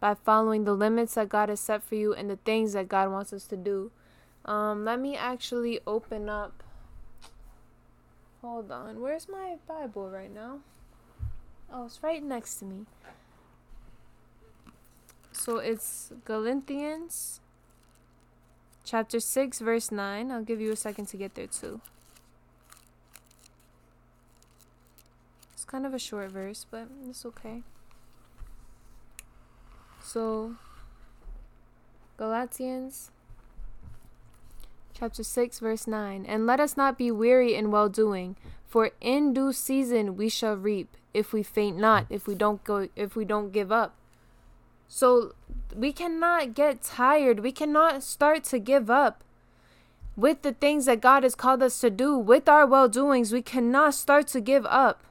by 0.00 0.14
following 0.14 0.64
the 0.64 0.74
limits 0.74 1.14
that 1.14 1.28
God 1.28 1.48
has 1.48 1.60
set 1.60 1.82
for 1.82 1.94
you 1.94 2.12
and 2.12 2.28
the 2.28 2.36
things 2.36 2.74
that 2.74 2.88
God 2.88 3.10
wants 3.10 3.32
us 3.32 3.46
to 3.46 3.56
do. 3.56 3.90
Um, 4.44 4.84
let 4.84 5.00
me 5.00 5.16
actually 5.16 5.80
open 5.86 6.28
up. 6.28 6.62
Hold 8.42 8.70
on. 8.70 9.00
Where's 9.00 9.28
my 9.28 9.56
Bible 9.66 10.10
right 10.10 10.32
now? 10.32 10.60
Oh, 11.72 11.86
it's 11.86 12.02
right 12.02 12.22
next 12.22 12.56
to 12.56 12.64
me. 12.64 12.86
So 15.32 15.58
it's 15.58 16.12
Galatians 16.24 17.40
chapter 18.84 19.20
6, 19.20 19.58
verse 19.60 19.90
9. 19.90 20.30
I'll 20.30 20.42
give 20.42 20.60
you 20.60 20.72
a 20.72 20.76
second 20.76 21.06
to 21.06 21.16
get 21.16 21.34
there 21.34 21.46
too. 21.46 21.80
It's 25.52 25.64
kind 25.64 25.84
of 25.84 25.92
a 25.92 25.98
short 25.98 26.30
verse, 26.30 26.64
but 26.70 26.88
it's 27.08 27.26
okay. 27.26 27.62
So, 30.02 30.54
Galatians 32.16 33.10
chapter 34.98 35.22
6, 35.22 35.58
verse 35.58 35.86
9. 35.86 36.24
And 36.26 36.46
let 36.46 36.60
us 36.60 36.76
not 36.76 36.98
be 36.98 37.10
weary 37.10 37.54
in 37.54 37.70
well 37.70 37.88
doing, 37.88 38.36
for 38.66 38.90
in 39.00 39.34
due 39.34 39.52
season 39.52 40.16
we 40.16 40.28
shall 40.28 40.56
reap, 40.56 40.96
if 41.12 41.32
we 41.32 41.42
faint 41.42 41.76
not, 41.76 42.06
if 42.08 42.26
we 42.26 42.34
don't 42.34 42.62
go 42.64 42.88
if 42.96 43.16
we 43.16 43.24
don't 43.24 43.52
give 43.52 43.70
up. 43.70 43.94
So 44.88 45.34
we 45.74 45.92
cannot 45.92 46.54
get 46.54 46.82
tired. 46.82 47.40
We 47.40 47.52
cannot 47.52 48.02
start 48.02 48.44
to 48.44 48.58
give 48.58 48.88
up 48.88 49.22
with 50.16 50.42
the 50.42 50.52
things 50.52 50.86
that 50.86 51.00
God 51.00 51.22
has 51.22 51.34
called 51.34 51.62
us 51.62 51.78
to 51.80 51.90
do, 51.90 52.16
with 52.16 52.48
our 52.48 52.66
well 52.66 52.88
doings. 52.88 53.32
We 53.32 53.42
cannot 53.42 53.94
start 53.94 54.26
to 54.28 54.40
give 54.40 54.66
up. 54.66 55.02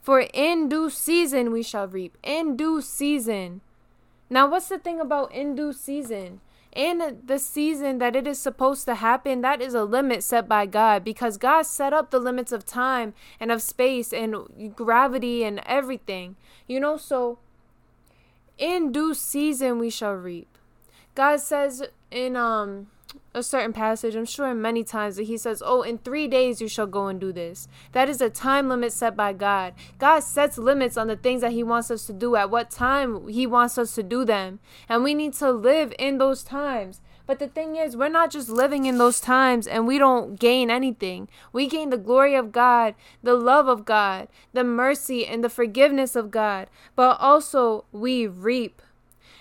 For 0.00 0.20
in 0.32 0.68
due 0.68 0.88
season 0.88 1.52
we 1.52 1.62
shall 1.62 1.86
reap. 1.86 2.16
In 2.22 2.56
due 2.56 2.80
season. 2.80 3.60
Now, 4.30 4.48
what's 4.48 4.68
the 4.68 4.78
thing 4.78 5.00
about 5.00 5.32
in 5.32 5.54
due 5.56 5.72
season? 5.72 6.40
In 6.72 7.18
the 7.24 7.38
season 7.38 7.98
that 7.98 8.14
it 8.14 8.28
is 8.28 8.38
supposed 8.38 8.84
to 8.84 8.94
happen, 8.94 9.40
that 9.40 9.60
is 9.60 9.74
a 9.74 9.84
limit 9.84 10.22
set 10.22 10.48
by 10.48 10.66
God 10.66 11.02
because 11.04 11.36
God 11.36 11.62
set 11.62 11.92
up 11.92 12.10
the 12.10 12.20
limits 12.20 12.52
of 12.52 12.64
time 12.64 13.12
and 13.40 13.50
of 13.50 13.60
space 13.60 14.12
and 14.12 14.74
gravity 14.76 15.42
and 15.42 15.60
everything. 15.66 16.36
You 16.68 16.78
know, 16.78 16.96
so 16.96 17.38
in 18.56 18.92
due 18.92 19.14
season 19.14 19.78
we 19.78 19.90
shall 19.90 20.14
reap. 20.14 20.46
God 21.16 21.40
says 21.40 21.82
in 22.10 22.36
um 22.36 22.86
a 23.32 23.42
certain 23.42 23.72
passage, 23.72 24.14
I'm 24.14 24.24
sure 24.24 24.52
many 24.54 24.82
times 24.82 25.16
that 25.16 25.24
he 25.24 25.36
says, 25.36 25.62
Oh, 25.64 25.82
in 25.82 25.98
three 25.98 26.26
days 26.26 26.60
you 26.60 26.68
shall 26.68 26.86
go 26.86 27.06
and 27.06 27.20
do 27.20 27.32
this. 27.32 27.68
That 27.92 28.08
is 28.08 28.20
a 28.20 28.30
time 28.30 28.68
limit 28.68 28.92
set 28.92 29.16
by 29.16 29.32
God. 29.32 29.74
God 29.98 30.20
sets 30.20 30.58
limits 30.58 30.96
on 30.96 31.06
the 31.06 31.16
things 31.16 31.40
that 31.42 31.52
he 31.52 31.62
wants 31.62 31.90
us 31.90 32.06
to 32.06 32.12
do, 32.12 32.34
at 32.36 32.50
what 32.50 32.70
time 32.70 33.28
he 33.28 33.46
wants 33.46 33.78
us 33.78 33.94
to 33.94 34.02
do 34.02 34.24
them. 34.24 34.58
And 34.88 35.04
we 35.04 35.14
need 35.14 35.34
to 35.34 35.52
live 35.52 35.92
in 35.98 36.18
those 36.18 36.42
times. 36.42 37.00
But 37.30 37.38
the 37.38 37.46
thing 37.46 37.76
is, 37.76 37.96
we're 37.96 38.08
not 38.08 38.32
just 38.32 38.48
living 38.48 38.86
in 38.86 38.98
those 38.98 39.20
times 39.20 39.68
and 39.68 39.86
we 39.86 39.98
don't 39.98 40.36
gain 40.36 40.68
anything. 40.68 41.28
We 41.52 41.68
gain 41.68 41.90
the 41.90 41.96
glory 41.96 42.34
of 42.34 42.50
God, 42.50 42.96
the 43.22 43.34
love 43.34 43.68
of 43.68 43.84
God, 43.84 44.26
the 44.52 44.64
mercy 44.64 45.24
and 45.24 45.44
the 45.44 45.48
forgiveness 45.48 46.16
of 46.16 46.32
God. 46.32 46.68
But 46.96 47.20
also, 47.20 47.84
we 47.92 48.26
reap 48.26 48.82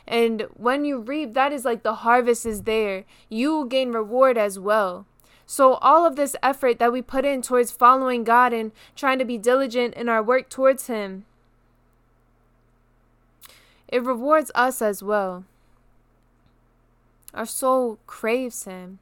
and 0.10 0.48
when 0.56 0.86
you 0.86 0.98
reap, 0.98 1.34
that 1.36 1.54
is 1.54 1.64
like 1.64 1.84
the 1.84 1.94
harvest 1.94 2.44
is 2.44 2.64
there. 2.64 3.06
You 3.30 3.56
will 3.56 3.66
gain 3.66 3.92
reward 3.92 4.40
as 4.40 4.58
well. 4.58 5.06
So, 5.46 5.76
all 5.76 6.06
of 6.06 6.16
this 6.16 6.36
effort 6.42 6.80
that 6.80 6.92
we 6.92 7.04
put 7.04 7.26
in 7.26 7.44
towards 7.44 7.72
following 7.72 8.24
God 8.24 8.52
and 8.52 8.72
trying 8.96 9.20
to 9.20 9.26
be 9.26 9.38
diligent 9.38 9.94
in 9.94 10.10
our 10.10 10.24
work 10.24 10.50
towards 10.50 10.88
Him, 10.88 11.26
it 13.88 14.04
rewards 14.04 14.52
us 14.56 14.82
as 14.82 15.04
well. 15.04 15.46
Our 17.36 17.46
soul 17.46 18.00
craves 18.08 18.64
Him. 18.64 18.98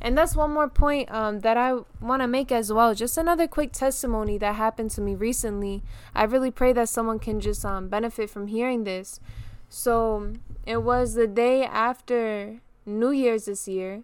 And 0.00 0.18
that's 0.18 0.34
one 0.34 0.52
more 0.52 0.68
point 0.68 1.12
um, 1.12 1.40
that 1.40 1.56
I 1.56 1.74
want 2.00 2.22
to 2.22 2.26
make 2.26 2.50
as 2.50 2.72
well. 2.72 2.92
Just 2.92 3.16
another 3.16 3.46
quick 3.46 3.70
testimony 3.70 4.36
that 4.38 4.56
happened 4.56 4.90
to 4.92 5.00
me 5.00 5.14
recently. 5.14 5.84
I 6.12 6.24
really 6.24 6.50
pray 6.50 6.72
that 6.72 6.88
someone 6.88 7.20
can 7.20 7.38
just 7.38 7.64
um, 7.64 7.86
benefit 7.88 8.28
from 8.30 8.48
hearing 8.48 8.82
this. 8.82 9.20
So 9.74 10.34
it 10.66 10.82
was 10.82 11.14
the 11.14 11.26
day 11.26 11.64
after 11.64 12.60
New 12.84 13.10
Year's 13.10 13.46
this 13.46 13.66
year. 13.66 14.02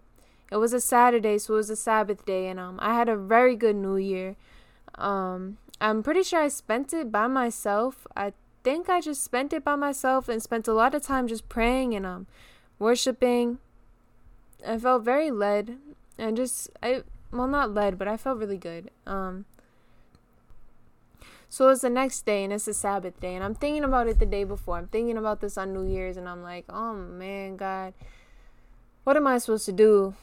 It 0.51 0.55
was 0.57 0.73
a 0.73 0.81
Saturday, 0.81 1.37
so 1.37 1.53
it 1.53 1.57
was 1.57 1.69
a 1.69 1.75
Sabbath 1.75 2.25
day, 2.25 2.47
and 2.47 2.59
um, 2.59 2.79
I 2.81 2.95
had 2.95 3.07
a 3.07 3.15
very 3.15 3.55
good 3.55 3.75
New 3.75 3.95
Year. 3.95 4.35
Um, 4.95 5.59
I'm 5.79 6.01
pretty 6.01 6.23
sure 6.23 6.41
I 6.41 6.47
spent 6.47 6.91
it 6.91 7.11
by 7.11 7.27
myself. 7.27 8.07
I 8.17 8.33
think 8.63 8.89
I 8.89 8.99
just 8.99 9.23
spent 9.23 9.53
it 9.53 9.63
by 9.63 9.75
myself 9.75 10.27
and 10.27 10.41
spent 10.41 10.67
a 10.67 10.73
lot 10.73 10.95
of 10.95 11.03
time 11.03 11.27
just 11.27 11.47
praying 11.49 11.93
and 11.93 12.03
um, 12.03 12.25
worshiping. 12.79 13.59
I 14.67 14.79
felt 14.79 15.03
very 15.03 15.29
led 15.29 15.77
and 16.17 16.35
just 16.35 16.71
I 16.81 17.03
well 17.31 17.47
not 17.47 17.75
led, 17.75 17.99
but 17.99 18.07
I 18.07 18.17
felt 18.17 18.39
really 18.39 18.57
good. 18.57 18.89
Um, 19.05 19.45
so 21.49 21.67
it's 21.69 21.81
the 21.81 21.89
next 21.89 22.25
day 22.25 22.43
and 22.43 22.53
it's 22.53 22.67
a 22.67 22.73
Sabbath 22.73 23.19
day. 23.19 23.33
And 23.35 23.43
I'm 23.43 23.55
thinking 23.55 23.83
about 23.83 24.07
it 24.07 24.19
the 24.19 24.25
day 24.25 24.43
before. 24.43 24.77
I'm 24.77 24.87
thinking 24.87 25.17
about 25.17 25.41
this 25.41 25.57
on 25.57 25.73
New 25.73 25.83
Year's 25.83 26.15
and 26.15 26.29
I'm 26.29 26.43
like, 26.43 26.65
oh 26.69 26.93
man, 26.93 27.57
God, 27.57 27.93
what 29.03 29.17
am 29.17 29.25
I 29.25 29.39
supposed 29.39 29.65
to 29.65 29.71
do? 29.71 30.13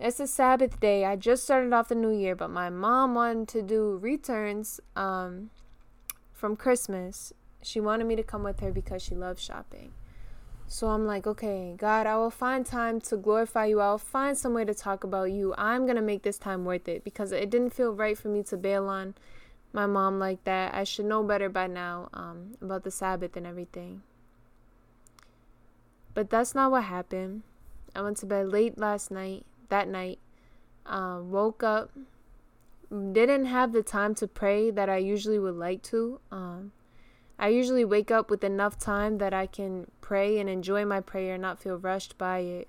It's 0.00 0.18
a 0.18 0.26
Sabbath 0.26 0.80
day. 0.80 1.04
I 1.04 1.14
just 1.14 1.44
started 1.44 1.72
off 1.72 1.88
the 1.88 1.94
new 1.94 2.10
year, 2.10 2.34
but 2.34 2.50
my 2.50 2.68
mom 2.68 3.14
wanted 3.14 3.48
to 3.48 3.62
do 3.62 3.98
returns 4.02 4.80
um, 4.96 5.50
from 6.32 6.56
Christmas. 6.56 7.32
She 7.62 7.78
wanted 7.78 8.06
me 8.06 8.16
to 8.16 8.22
come 8.24 8.42
with 8.42 8.58
her 8.60 8.72
because 8.72 9.02
she 9.02 9.14
loves 9.14 9.42
shopping. 9.42 9.92
So 10.66 10.88
I'm 10.88 11.06
like, 11.06 11.26
okay, 11.26 11.74
God, 11.76 12.06
I 12.06 12.16
will 12.16 12.30
find 12.30 12.66
time 12.66 13.00
to 13.02 13.16
glorify 13.16 13.66
you. 13.66 13.80
I'll 13.80 13.98
find 13.98 14.36
some 14.36 14.52
way 14.52 14.64
to 14.64 14.74
talk 14.74 15.02
about 15.02 15.32
you. 15.32 15.54
I'm 15.56 15.84
going 15.84 15.96
to 15.96 16.02
make 16.02 16.22
this 16.22 16.38
time 16.38 16.64
worth 16.64 16.88
it 16.88 17.04
because 17.04 17.32
it 17.32 17.48
didn't 17.50 17.70
feel 17.70 17.92
right 17.92 18.18
for 18.18 18.28
me 18.28 18.42
to 18.44 18.56
bail 18.56 18.86
on 18.88 19.14
my 19.72 19.86
mom 19.86 20.18
like 20.18 20.44
that. 20.44 20.74
I 20.74 20.84
should 20.84 21.06
know 21.06 21.22
better 21.22 21.48
by 21.48 21.66
now 21.66 22.08
um, 22.12 22.56
about 22.60 22.84
the 22.84 22.90
Sabbath 22.90 23.36
and 23.36 23.46
everything. 23.46 24.02
But 26.14 26.30
that's 26.30 26.54
not 26.54 26.70
what 26.70 26.84
happened. 26.84 27.42
I 27.94 28.02
went 28.02 28.16
to 28.18 28.26
bed 28.26 28.48
late 28.48 28.78
last 28.78 29.10
night, 29.10 29.44
that 29.68 29.88
night. 29.88 30.18
Uh, 30.86 31.20
woke 31.22 31.62
up, 31.62 31.90
didn't 32.90 33.44
have 33.44 33.72
the 33.72 33.82
time 33.82 34.14
to 34.14 34.26
pray 34.26 34.70
that 34.70 34.88
I 34.88 34.96
usually 34.96 35.38
would 35.38 35.56
like 35.56 35.82
to. 35.84 36.18
Um, 36.32 36.72
I 37.38 37.48
usually 37.48 37.84
wake 37.84 38.10
up 38.10 38.30
with 38.30 38.42
enough 38.42 38.78
time 38.78 39.18
that 39.18 39.34
I 39.34 39.46
can 39.46 39.90
pray 40.00 40.38
and 40.38 40.48
enjoy 40.48 40.86
my 40.86 41.00
prayer 41.00 41.34
and 41.34 41.42
not 41.42 41.60
feel 41.60 41.76
rushed 41.76 42.16
by 42.16 42.38
it. 42.38 42.68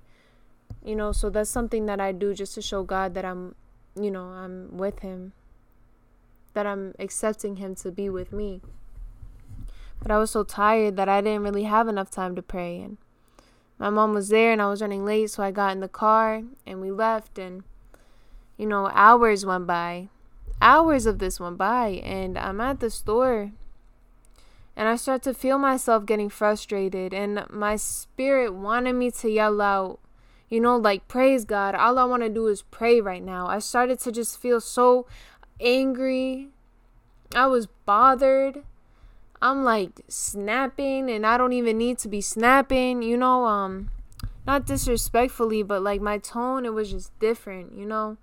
You 0.84 0.96
know, 0.96 1.14
so 1.14 1.30
that's 1.30 1.50
something 1.50 1.86
that 1.86 2.02
I 2.02 2.12
do 2.12 2.34
just 2.34 2.56
to 2.56 2.62
show 2.62 2.84
God 2.84 3.14
that 3.14 3.24
I'm, 3.24 3.56
you 4.00 4.12
know, 4.12 4.26
I'm 4.26 4.78
with 4.78 5.00
Him 5.00 5.32
that 6.60 6.68
I'm 6.68 6.94
accepting 7.00 7.56
him 7.56 7.74
to 7.76 7.90
be 7.90 8.10
with 8.10 8.34
me. 8.34 8.60
But 10.02 10.12
I 10.12 10.18
was 10.18 10.32
so 10.32 10.44
tired 10.44 10.98
that 10.98 11.08
I 11.08 11.22
didn't 11.22 11.44
really 11.44 11.64
have 11.64 11.88
enough 11.88 12.12
time 12.12 12.36
to 12.36 12.42
pray 12.42 12.82
and 12.82 12.98
my 13.78 13.90
mom 13.90 14.14
was 14.14 14.28
there 14.28 14.52
and 14.52 14.62
I 14.62 14.68
was 14.68 14.82
running 14.82 15.06
late, 15.06 15.32
so 15.32 15.42
I 15.42 15.52
got 15.52 15.72
in 15.72 15.80
the 15.80 15.88
car 15.88 16.44
and 16.68 16.82
we 16.82 16.92
left 16.92 17.40
and 17.40 17.64
you 18.58 18.66
know, 18.66 18.92
hours 18.94 19.46
went 19.46 19.68
by. 19.68 20.10
hours 20.62 21.06
of 21.06 21.20
this 21.20 21.40
went 21.40 21.58
by 21.58 22.02
and 22.04 22.38
I'm 22.38 22.60
at 22.60 22.82
the 22.82 22.90
store 22.90 23.54
and 24.76 24.90
I 24.90 24.98
start 24.98 25.24
to 25.24 25.34
feel 25.34 25.58
myself 25.58 26.06
getting 26.06 26.28
frustrated 26.28 27.14
and 27.14 27.46
my 27.50 27.78
spirit 27.78 28.54
wanted 28.54 28.94
me 28.94 29.12
to 29.12 29.30
yell 29.30 29.62
out 29.62 30.02
you 30.50 30.60
know 30.60 30.76
like 30.76 31.08
praise 31.08 31.46
God 31.46 31.74
all 31.76 31.98
I 31.98 32.04
want 32.04 32.24
to 32.24 32.30
do 32.30 32.48
is 32.48 32.64
pray 32.64 33.00
right 33.00 33.24
now 33.24 33.48
I 33.48 33.60
started 33.60 34.00
to 34.02 34.12
just 34.12 34.38
feel 34.38 34.60
so 34.60 35.06
angry. 35.60 36.50
I 37.36 37.48
was 37.48 37.68
bothered. 37.86 38.64
I'm 39.42 39.64
like 39.64 40.02
snapping 40.08 41.10
and 41.10 41.26
I 41.26 41.38
don't 41.38 41.54
even 41.54 41.78
need 41.78 41.98
to 42.00 42.10
be 42.10 42.20
snapping 42.20 43.02
you 43.02 43.16
know 43.16 43.46
um 43.46 43.90
not 44.46 44.66
disrespectfully 44.66 45.64
but 45.64 45.82
like 45.82 46.02
my 46.02 46.18
tone 46.18 46.66
it 46.66 46.74
was 46.74 46.92
just 46.92 47.18
different 47.20 47.74
you 47.74 47.86
know? 47.86 48.18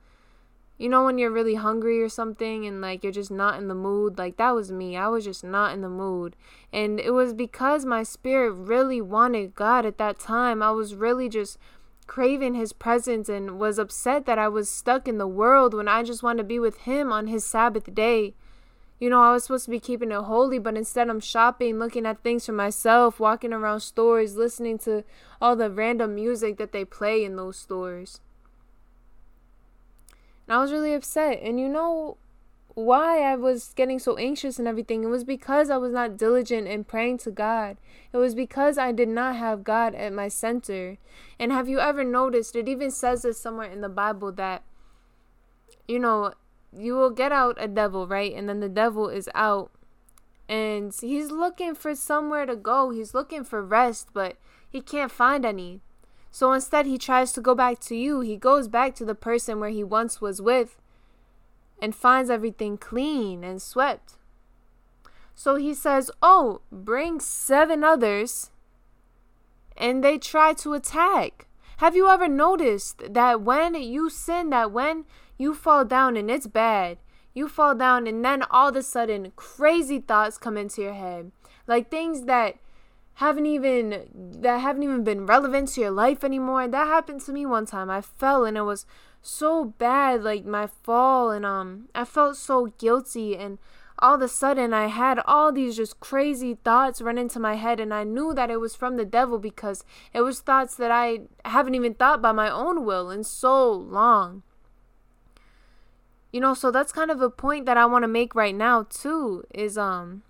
You 0.79 0.91
know 0.91 1.07
when 1.07 1.17
you're 1.17 1.31
really 1.31 1.55
hungry 1.55 2.03
or 2.03 2.11
something 2.11 2.67
and 2.67 2.83
like 2.83 3.03
you're 3.03 3.13
just 3.13 3.31
not 3.31 3.59
in 3.59 3.69
the 3.69 3.75
mood? 3.75 4.19
Like 4.19 4.37
that 4.37 4.55
was 4.55 4.71
me. 4.71 4.95
I 4.95 5.09
was 5.09 5.25
just 5.25 5.43
not 5.43 5.73
in 5.73 5.81
the 5.81 5.89
mood. 5.89 6.37
And 6.71 7.01
it 7.01 7.13
was 7.13 7.33
because 7.33 7.87
my 7.87 8.03
spirit 8.03 8.53
really 8.53 9.01
wanted 9.01 9.55
god 9.55 9.87
at 9.87 9.97
that 9.97 10.19
time. 10.19 10.63
I 10.63 10.73
was 10.73 10.95
really 10.95 11.31
just 11.31 11.57
craving 12.07 12.55
his 12.55 12.73
presence 12.73 13.29
and 13.29 13.59
was 13.59 13.79
upset 13.79 14.27
that 14.27 14.39
i 14.39 14.49
was 14.49 14.71
stuck 14.71 15.09
in 15.09 15.19
the 15.19 15.27
world 15.27 15.75
when 15.75 15.89
i 15.89 16.03
just 16.03 16.23
wanted 16.23 16.39
to 16.39 16.45
be 16.45 16.59
with 16.59 16.79
him 16.79 17.13
on 17.13 17.27
his 17.27 17.45
sabbath 17.45 17.95
day 17.95 18.35
you 18.99 19.11
know, 19.11 19.23
I 19.23 19.33
was 19.33 19.45
supposed 19.45 19.67
to 19.67 19.71
be 19.71 19.81
keeping 19.81 20.11
it 20.11 20.15
holy, 20.15 20.59
but 20.59 20.77
instead 20.77 21.11
I'm 21.11 21.21
shopping, 21.21 21.79
looking 21.79 22.07
at 22.07 22.23
things 22.23 22.47
for 22.47 22.53
myself, 22.53 23.21
walking 23.21 23.53
around 23.53 23.81
stores, 23.81 24.37
listening 24.37 24.79
to 24.79 25.05
all 25.41 25.55
the 25.55 25.71
random 25.71 26.15
music 26.15 26.57
that 26.57 26.73
they 26.73 26.85
play 26.85 27.23
in 27.23 27.37
those 27.37 27.59
stores. 27.59 28.21
And 30.49 30.57
I 30.57 30.63
was 30.63 30.73
really 30.73 30.95
upset. 30.95 31.41
And 31.43 31.61
you 31.61 31.69
know 31.69 32.17
why 32.77 33.23
I 33.23 33.37
was 33.37 33.73
getting 33.75 33.99
so 33.99 34.19
anxious 34.19 34.59
and 34.59 34.69
everything? 34.69 35.03
It 35.03 35.07
was 35.07 35.25
because 35.25 35.71
I 35.71 35.79
was 35.79 35.95
not 35.95 36.19
diligent 36.19 36.69
in 36.69 36.85
praying 36.85 37.17
to 37.19 37.31
God. 37.31 37.79
It 38.13 38.19
was 38.19 38.35
because 38.35 38.77
I 38.77 38.93
did 38.93 39.09
not 39.09 39.37
have 39.37 39.65
God 39.65 39.95
at 39.95 40.13
my 40.13 40.29
center. 40.29 40.99
And 41.41 41.53
have 41.53 41.71
you 41.71 41.81
ever 41.81 42.05
noticed, 42.05 42.55
it 42.55 42.69
even 42.69 42.91
says 42.91 43.23
this 43.23 43.41
somewhere 43.41 43.71
in 43.71 43.81
the 43.81 43.89
Bible 43.89 44.31
that, 44.33 44.63
you 45.89 45.99
know, 45.99 46.35
you 46.71 46.95
will 46.97 47.09
get 47.09 47.33
out 47.33 47.57
a 47.59 47.67
devil, 47.67 48.07
right? 48.07 48.35
And 48.35 48.47
then 48.47 48.61
the 48.61 48.69
devil 48.69 49.09
is 49.09 49.31
out 49.35 49.71
and 50.47 50.95
he's 51.01 51.31
looking 51.31 51.75
for 51.75 51.95
somewhere 51.95 52.45
to 52.45 52.57
go. 52.57 52.91
He's 52.91 53.15
looking 53.15 53.43
for 53.43 53.65
rest, 53.65 54.11
but 54.13 54.37
he 54.69 54.83
can't 54.83 55.11
find 55.11 55.47
any. 55.47 55.81
So 56.31 56.53
instead, 56.53 56.85
he 56.85 56.99
tries 56.99 57.33
to 57.33 57.41
go 57.41 57.55
back 57.55 57.81
to 57.81 57.97
you. 57.97 58.21
He 58.21 58.37
goes 58.37 58.69
back 58.69 58.95
to 58.97 59.07
the 59.07 59.15
person 59.15 59.61
where 59.61 59.71
he 59.71 59.83
once 59.83 60.21
was 60.21 60.43
with 60.43 60.77
and 61.81 61.95
finds 61.95 62.31
everything 62.31 62.79
clean 62.79 63.45
and 63.45 63.61
swept. 63.61 64.15
So 65.35 65.57
he 65.57 65.75
says, 65.75 66.11
Oh, 66.23 66.63
bring 66.73 67.21
seven 67.21 67.85
others. 67.85 68.51
And 69.77 70.03
they 70.03 70.17
try 70.17 70.55
to 70.55 70.73
attack. 70.73 71.47
Have 71.79 71.95
you 71.95 72.09
ever 72.09 72.27
noticed 72.27 73.13
that 73.13 73.43
when 73.43 73.75
you 73.75 74.09
sin, 74.09 74.49
that 74.51 74.73
when 74.73 75.05
you 75.37 75.55
fall 75.55 75.85
down 75.85 76.17
and 76.17 76.31
it's 76.31 76.47
bad, 76.47 76.97
you 77.35 77.49
fall 77.49 77.75
down 77.75 78.07
and 78.07 78.25
then 78.25 78.43
all 78.51 78.71
of 78.71 78.77
a 78.77 78.83
sudden 78.83 79.33
crazy 79.37 80.01
thoughts 80.01 80.39
come 80.39 80.57
into 80.57 80.81
your 80.81 80.95
head? 80.95 81.33
Like 81.67 81.91
things 81.91 82.23
that 82.23 82.57
haven't 83.17 83.47
even 83.47 84.09
that 84.41 84.61
haven't 84.61 84.83
even 84.83 85.05
been 85.05 85.27
relevant 85.27 85.69
to 85.69 85.83
your 85.83 85.91
life 85.91 86.25
anymore. 86.25 86.67
That 86.67 86.87
happened 86.87 87.21
to 87.23 87.33
me 87.33 87.45
one 87.45 87.67
time. 87.67 87.91
I 87.91 88.01
fell 88.01 88.47
and 88.47 88.57
it 88.57 88.63
was 88.63 88.87
so 89.27 89.65
bad, 89.65 90.23
like 90.23 90.45
my 90.45 90.67
fall, 90.67 91.31
and 91.31 91.45
um, 91.45 91.89
I 91.95 92.05
felt 92.05 92.37
so 92.37 92.67
guilty 92.79 93.37
and 93.37 93.59
all 93.99 94.15
of 94.17 94.23
a 94.23 94.29
sudden 94.29 94.75
I 94.75 94.87
had 94.87 95.21
all 95.25 95.53
these 95.53 95.77
just 95.77 96.01
crazy 96.01 96.55
thoughts 96.55 97.01
run 97.01 97.17
into 97.17 97.41
my 97.41 97.55
head 97.55 97.81
and 97.81 97.95
I 97.95 98.05
knew 98.05 98.35
that 98.35 98.51
it 98.51 98.61
was 98.61 98.77
from 98.77 98.97
the 98.97 99.05
devil 99.05 99.39
because 99.39 99.85
it 100.13 100.21
was 100.21 100.41
thoughts 100.41 100.75
that 100.77 100.91
I 100.91 101.21
haven't 101.45 101.75
even 101.75 101.95
thought 101.95 102.21
by 102.21 102.33
my 102.33 102.51
own 102.51 102.85
will 102.85 103.11
in 103.11 103.25
so 103.25 103.73
long. 103.73 104.43
You 106.31 106.41
know, 106.41 106.53
so 106.53 106.71
that's 106.71 106.93
kind 106.93 107.11
of 107.11 107.23
a 107.23 107.31
point 107.31 107.65
that 107.65 107.79
I 107.79 107.87
want 107.87 108.03
to 108.03 108.09
make 108.09 108.35
right 108.35 108.55
now 108.55 108.83
too 108.83 109.45
is 109.55 109.79
um 109.79 110.23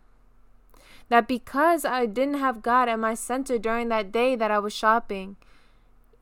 that 1.09 1.27
because 1.27 1.85
I 1.85 2.07
didn't 2.07 2.39
have 2.39 2.63
God 2.63 2.89
at 2.89 2.99
my 2.99 3.15
center 3.15 3.59
during 3.59 3.89
that 3.89 4.13
day 4.13 4.37
that 4.37 4.51
I 4.51 4.59
was 4.59 4.73
shopping, 4.73 5.37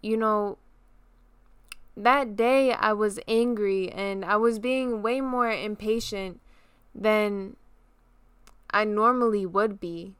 you 0.02 0.16
know, 0.16 0.58
that 1.96 2.36
day 2.36 2.72
I 2.72 2.92
was 2.92 3.20
angry 3.28 3.90
and 3.90 4.24
I 4.24 4.36
was 4.36 4.58
being 4.58 5.02
way 5.02 5.20
more 5.20 5.50
impatient 5.50 6.40
than 6.94 7.56
I 8.70 8.84
normally 8.84 9.46
would 9.46 9.78
be. 9.78 10.14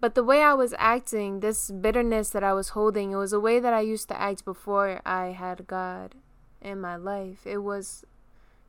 But 0.00 0.14
the 0.14 0.22
way 0.22 0.42
I 0.42 0.54
was 0.54 0.74
acting, 0.78 1.40
this 1.40 1.70
bitterness 1.70 2.30
that 2.30 2.44
I 2.44 2.52
was 2.52 2.70
holding, 2.70 3.12
it 3.12 3.16
was 3.16 3.32
a 3.32 3.40
way 3.40 3.58
that 3.58 3.72
I 3.72 3.80
used 3.80 4.08
to 4.08 4.20
act 4.20 4.44
before 4.44 5.00
I 5.06 5.28
had 5.28 5.66
God 5.66 6.14
in 6.60 6.80
my 6.80 6.96
life. 6.96 7.46
It 7.46 7.58
was 7.58 8.04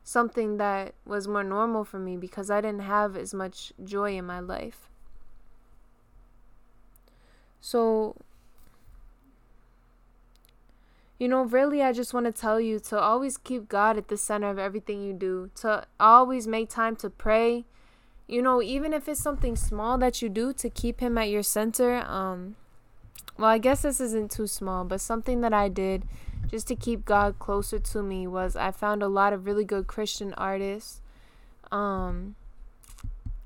something 0.02 0.56
that 0.56 0.94
was 1.04 1.28
more 1.28 1.44
normal 1.44 1.84
for 1.84 1.98
me 1.98 2.16
because 2.16 2.50
I 2.50 2.60
didn't 2.60 2.82
have 2.82 3.16
as 3.16 3.34
much 3.34 3.72
joy 3.84 4.16
in 4.16 4.24
my 4.24 4.40
life. 4.40 4.88
So, 7.60 8.16
you 11.18 11.28
know, 11.28 11.42
really, 11.42 11.82
I 11.82 11.92
just 11.92 12.12
want 12.12 12.26
to 12.26 12.32
tell 12.32 12.60
you 12.60 12.78
to 12.80 12.98
always 12.98 13.36
keep 13.36 13.68
God 13.68 13.96
at 13.96 14.08
the 14.08 14.16
center 14.16 14.50
of 14.50 14.58
everything 14.58 15.02
you 15.02 15.12
do, 15.12 15.50
to 15.56 15.86
always 15.98 16.46
make 16.46 16.68
time 16.68 16.96
to 16.96 17.10
pray. 17.10 17.64
You 18.26 18.42
know, 18.42 18.60
even 18.60 18.92
if 18.92 19.08
it's 19.08 19.22
something 19.22 19.56
small 19.56 19.98
that 19.98 20.20
you 20.20 20.28
do 20.28 20.52
to 20.54 20.68
keep 20.68 21.00
Him 21.00 21.16
at 21.16 21.30
your 21.30 21.42
center. 21.42 21.98
Um, 22.06 22.56
well, 23.38 23.50
I 23.50 23.58
guess 23.58 23.82
this 23.82 24.00
isn't 24.00 24.30
too 24.30 24.46
small, 24.46 24.84
but 24.84 25.00
something 25.00 25.40
that 25.42 25.52
I 25.52 25.68
did 25.68 26.04
just 26.48 26.68
to 26.68 26.76
keep 26.76 27.04
God 27.04 27.38
closer 27.38 27.78
to 27.78 28.02
me 28.02 28.26
was 28.26 28.56
I 28.56 28.70
found 28.70 29.02
a 29.02 29.08
lot 29.08 29.32
of 29.32 29.46
really 29.46 29.64
good 29.64 29.86
Christian 29.86 30.32
artists. 30.34 31.00
Um 31.72 32.36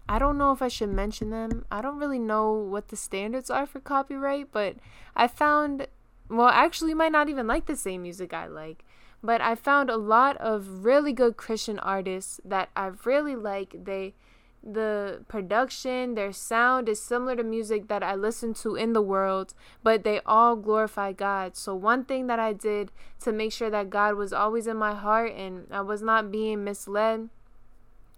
I 0.08 0.18
don't 0.18 0.38
know 0.38 0.50
if 0.50 0.60
I 0.60 0.66
should 0.66 0.88
mention 0.88 1.30
them. 1.30 1.64
I 1.70 1.80
don't 1.80 1.98
really 1.98 2.18
know 2.18 2.52
what 2.52 2.88
the 2.88 2.96
standards 2.96 3.48
are 3.48 3.64
for 3.64 3.78
copyright, 3.78 4.50
but 4.50 4.74
I 5.14 5.28
found 5.28 5.86
well, 6.30 6.48
actually 6.48 6.90
you 6.90 6.96
might 6.96 7.12
not 7.12 7.28
even 7.28 7.46
like 7.46 7.66
the 7.66 7.76
same 7.76 8.02
music 8.02 8.32
I 8.32 8.46
like. 8.46 8.84
But 9.22 9.42
I 9.42 9.54
found 9.54 9.90
a 9.90 9.98
lot 9.98 10.38
of 10.38 10.84
really 10.84 11.12
good 11.12 11.36
Christian 11.36 11.78
artists 11.78 12.40
that 12.44 12.70
I 12.74 12.92
really 13.04 13.36
like. 13.36 13.84
They 13.84 14.14
the 14.62 15.24
production, 15.26 16.14
their 16.14 16.32
sound 16.32 16.88
is 16.88 17.02
similar 17.02 17.34
to 17.36 17.42
music 17.42 17.88
that 17.88 18.02
I 18.02 18.14
listen 18.14 18.52
to 18.54 18.74
in 18.74 18.92
the 18.92 19.00
world, 19.00 19.54
but 19.82 20.04
they 20.04 20.20
all 20.26 20.54
glorify 20.54 21.12
God. 21.12 21.56
So, 21.56 21.74
one 21.74 22.04
thing 22.04 22.26
that 22.26 22.38
I 22.38 22.52
did 22.52 22.92
to 23.20 23.32
make 23.32 23.52
sure 23.52 23.70
that 23.70 23.88
God 23.88 24.16
was 24.16 24.32
always 24.32 24.66
in 24.66 24.76
my 24.76 24.94
heart 24.94 25.32
and 25.32 25.66
I 25.70 25.80
was 25.80 26.02
not 26.02 26.30
being 26.30 26.62
misled 26.62 27.30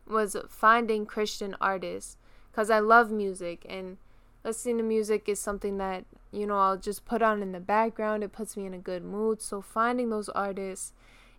was 0.07 0.37
finding 0.49 1.07
Christian 1.07 1.57
artists 1.61 2.17
because 2.51 2.71
I 2.71 2.81
love 2.81 3.11
music 3.11 3.65
and 3.69 3.99
listening 4.45 4.79
to 4.79 4.83
music 4.83 5.29
is 5.29 5.39
something 5.39 5.79
that, 5.79 6.05
you 6.33 6.47
know, 6.47 6.59
I'll 6.59 6.79
just 6.79 7.05
put 7.05 7.23
on 7.23 7.43
in 7.43 7.53
the 7.53 7.61
background. 7.61 8.25
It 8.25 8.33
puts 8.33 8.57
me 8.57 8.67
in 8.67 8.75
a 8.75 8.79
good 8.79 9.05
mood. 9.05 9.43
So, 9.43 9.61
finding 9.61 10.11
those 10.11 10.29
artists 10.31 10.93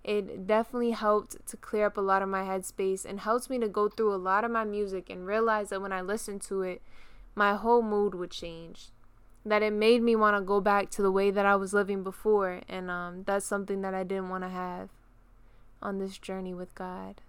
it 0.04 0.46
definitely 0.46 0.92
helped 0.92 1.46
to 1.48 1.58
clear 1.58 1.86
up 1.86 1.98
a 1.98 2.02
lot 2.02 2.22
of 2.22 2.28
my 2.28 2.44
headspace 2.44 3.06
and 3.06 3.22
helps 3.22 3.50
me 3.50 3.58
to 3.60 3.70
go 3.70 3.88
through 3.88 4.14
a 4.14 4.18
lot 4.18 4.44
of 4.44 4.52
my 4.52 4.66
music 4.66 5.10
and 5.10 5.26
realize 5.26 5.70
that 5.70 5.82
when 5.82 5.94
I 5.94 6.02
listen 6.02 6.40
to 6.42 6.62
it, 6.62 6.82
my 7.36 7.56
whole 7.56 7.82
mood 7.82 8.14
would 8.14 8.32
change. 8.32 8.90
That 9.46 9.64
it 9.64 9.72
made 9.72 10.02
me 10.02 10.16
want 10.16 10.38
to 10.38 10.42
go 10.42 10.60
back 10.62 10.90
to 10.92 11.02
the 11.02 11.12
way 11.12 11.32
that 11.32 11.46
I 11.46 11.56
was 11.56 11.74
living 11.74 12.04
before, 12.04 12.62
and 12.70 12.90
um, 12.90 13.24
that's 13.26 13.46
something 13.46 13.82
that 13.82 13.94
I 13.94 14.04
didn't 14.04 14.30
want 14.30 14.44
to 14.44 14.50
have 14.50 14.90
on 15.82 16.00
this 16.00 16.18
journey 16.18 16.54
with 16.54 16.76
God. 16.76 17.22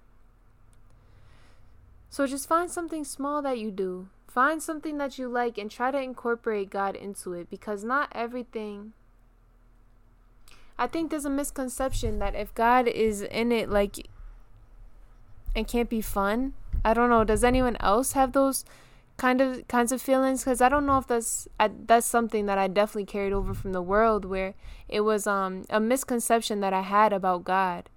So 2.10 2.26
just 2.26 2.48
find 2.48 2.70
something 2.70 3.04
small 3.04 3.42
that 3.42 3.58
you 3.58 3.72
do. 3.72 4.08
Find 4.34 4.60
something 4.60 4.98
that 4.98 5.16
you 5.16 5.28
like 5.28 5.58
and 5.58 5.70
try 5.70 5.92
to 5.92 6.00
incorporate 6.00 6.68
God 6.68 6.96
into 6.96 7.34
it 7.34 7.48
because 7.48 7.84
not 7.84 8.08
everything 8.12 8.92
I 10.76 10.88
think 10.88 11.10
there's 11.10 11.24
a 11.24 11.30
misconception 11.30 12.18
that 12.18 12.34
if 12.34 12.52
God 12.54 12.88
is 12.88 13.22
in 13.22 13.52
it, 13.52 13.70
like, 13.70 14.08
it 15.54 15.68
can't 15.68 15.88
be 15.88 16.00
fun. 16.00 16.54
I 16.84 16.94
don't 16.94 17.10
know. 17.10 17.22
Does 17.22 17.44
anyone 17.44 17.76
else 17.78 18.12
have 18.12 18.32
those 18.32 18.64
kind 19.16 19.40
of 19.40 19.68
kinds 19.68 19.92
of 19.92 20.02
feelings? 20.02 20.42
Because 20.42 20.60
I 20.60 20.68
don't 20.68 20.84
know 20.84 20.98
if 20.98 21.06
that's 21.06 21.46
I, 21.60 21.70
that's 21.86 22.06
something 22.06 22.46
that 22.46 22.58
I 22.58 22.66
definitely 22.66 23.06
carried 23.06 23.32
over 23.32 23.54
from 23.54 23.72
the 23.72 23.82
world, 23.82 24.24
where 24.24 24.54
it 24.88 25.02
was 25.02 25.28
um 25.28 25.64
a 25.70 25.78
misconception 25.78 26.58
that 26.58 26.72
I 26.72 26.80
had 26.80 27.12
about 27.12 27.44
God. 27.44 27.88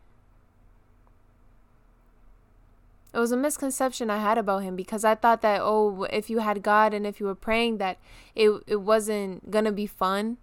It 3.14 3.20
was 3.20 3.32
a 3.32 3.38
misconception 3.38 4.10
I 4.10 4.18
had 4.18 4.38
about 4.38 4.64
him 4.64 4.76
because 4.76 5.04
I 5.04 5.16
thought 5.16 5.42
that 5.42 5.62
oh, 5.62 6.04
if 6.12 6.30
you 6.30 6.40
had 6.40 6.62
God 6.62 6.94
and 6.94 7.08
if 7.08 7.20
you 7.20 7.26
were 7.26 7.36
praying 7.36 7.78
that 7.78 7.98
it 8.36 8.52
it 8.68 8.82
wasn't 8.82 9.50
gonna 9.50 9.72
be 9.72 9.88
fun 9.88 10.38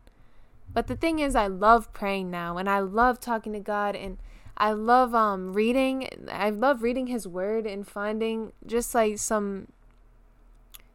but 0.74 0.88
the 0.88 0.96
thing 0.96 1.20
is, 1.20 1.37
I 1.37 1.46
love 1.46 1.92
praying 1.92 2.31
now 2.31 2.59
and 2.59 2.68
I 2.68 2.81
love 2.81 3.20
talking 3.20 3.53
to 3.53 3.61
God 3.61 3.94
and 3.94 4.18
I 4.57 4.72
love 4.72 5.14
um 5.14 5.53
reading. 5.53 6.09
I 6.31 6.50
love 6.50 6.83
reading 6.83 7.07
his 7.07 7.27
word 7.29 7.64
and 7.64 7.87
finding 7.87 8.53
just 8.66 8.94
like 8.94 9.18
some 9.18 9.68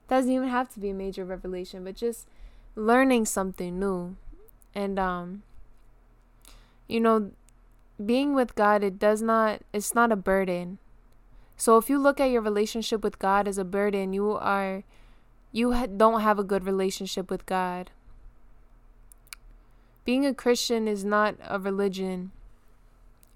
doesn't 0.09 0.31
even 0.31 0.49
have 0.49 0.69
to 0.73 0.79
be 0.79 0.89
a 0.89 0.93
major 0.93 1.23
revelation, 1.23 1.83
but 1.83 1.95
just 1.95 2.27
learning 2.75 3.25
something 3.25 3.79
new. 3.79 4.17
And 4.75 4.99
um 4.99 5.43
you 6.87 6.99
know, 6.99 7.31
being 8.03 8.33
with 8.33 8.55
God 8.55 8.83
it 8.83 8.99
does 8.99 9.21
not 9.21 9.61
it's 9.71 9.95
not 9.95 10.11
a 10.11 10.17
burden. 10.17 10.77
So 11.59 11.77
if 11.77 11.89
you 11.89 11.99
look 11.99 12.21
at 12.21 12.31
your 12.31 12.41
relationship 12.41 13.03
with 13.03 13.19
God 13.19 13.45
as 13.45 13.57
a 13.57 13.65
burden, 13.65 14.13
you 14.13 14.31
are 14.31 14.85
you 15.51 15.73
ha- 15.73 15.87
don't 15.87 16.21
have 16.21 16.39
a 16.39 16.43
good 16.43 16.63
relationship 16.63 17.29
with 17.29 17.45
God. 17.45 17.91
Being 20.05 20.25
a 20.25 20.33
Christian 20.33 20.87
is 20.87 21.03
not 21.03 21.35
a 21.45 21.59
religion 21.59 22.31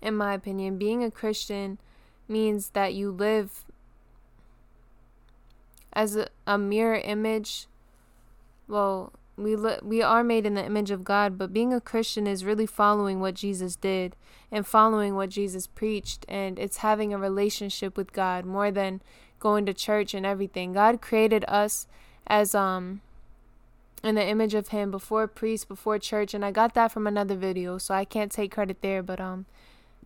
in 0.01 0.15
my 0.15 0.33
opinion. 0.33 0.77
Being 0.77 1.03
a 1.03 1.11
Christian 1.11 1.79
means 2.29 2.69
that 2.69 2.93
you 2.93 3.11
live 3.11 3.65
as 5.91 6.15
a, 6.15 6.29
a 6.47 6.57
mirror 6.57 7.01
image. 7.03 7.67
Well, 8.69 9.11
we 9.35 9.55
we 9.81 10.01
are 10.01 10.23
made 10.23 10.45
in 10.45 10.53
the 10.53 10.65
image 10.65 10.91
of 10.91 11.03
God, 11.03 11.37
but 11.37 11.53
being 11.53 11.73
a 11.73 11.81
Christian 11.81 12.27
is 12.27 12.45
really 12.45 12.65
following 12.65 13.19
what 13.19 13.33
Jesus 13.33 13.75
did 13.75 14.15
and 14.51 14.65
following 14.65 15.15
what 15.15 15.29
Jesus 15.29 15.65
preached, 15.65 16.25
and 16.29 16.59
it's 16.59 16.77
having 16.77 17.13
a 17.13 17.17
relationship 17.17 17.97
with 17.97 18.13
God 18.13 18.45
more 18.45 18.71
than 18.71 19.01
going 19.39 19.65
to 19.65 19.73
church 19.73 20.13
and 20.13 20.25
everything. 20.25 20.73
God 20.73 21.01
created 21.01 21.43
us 21.47 21.87
as 22.27 22.53
um 22.53 23.01
in 24.03 24.15
the 24.15 24.27
image 24.27 24.53
of 24.53 24.67
him 24.67 24.91
before 24.91 25.27
priest, 25.27 25.67
before 25.67 25.97
church, 25.97 26.33
and 26.33 26.45
I 26.45 26.51
got 26.51 26.73
that 26.75 26.91
from 26.91 27.07
another 27.07 27.35
video, 27.35 27.77
so 27.77 27.93
I 27.93 28.05
can't 28.05 28.31
take 28.31 28.51
credit 28.51 28.81
there, 28.81 29.01
but 29.01 29.19
um 29.19 29.45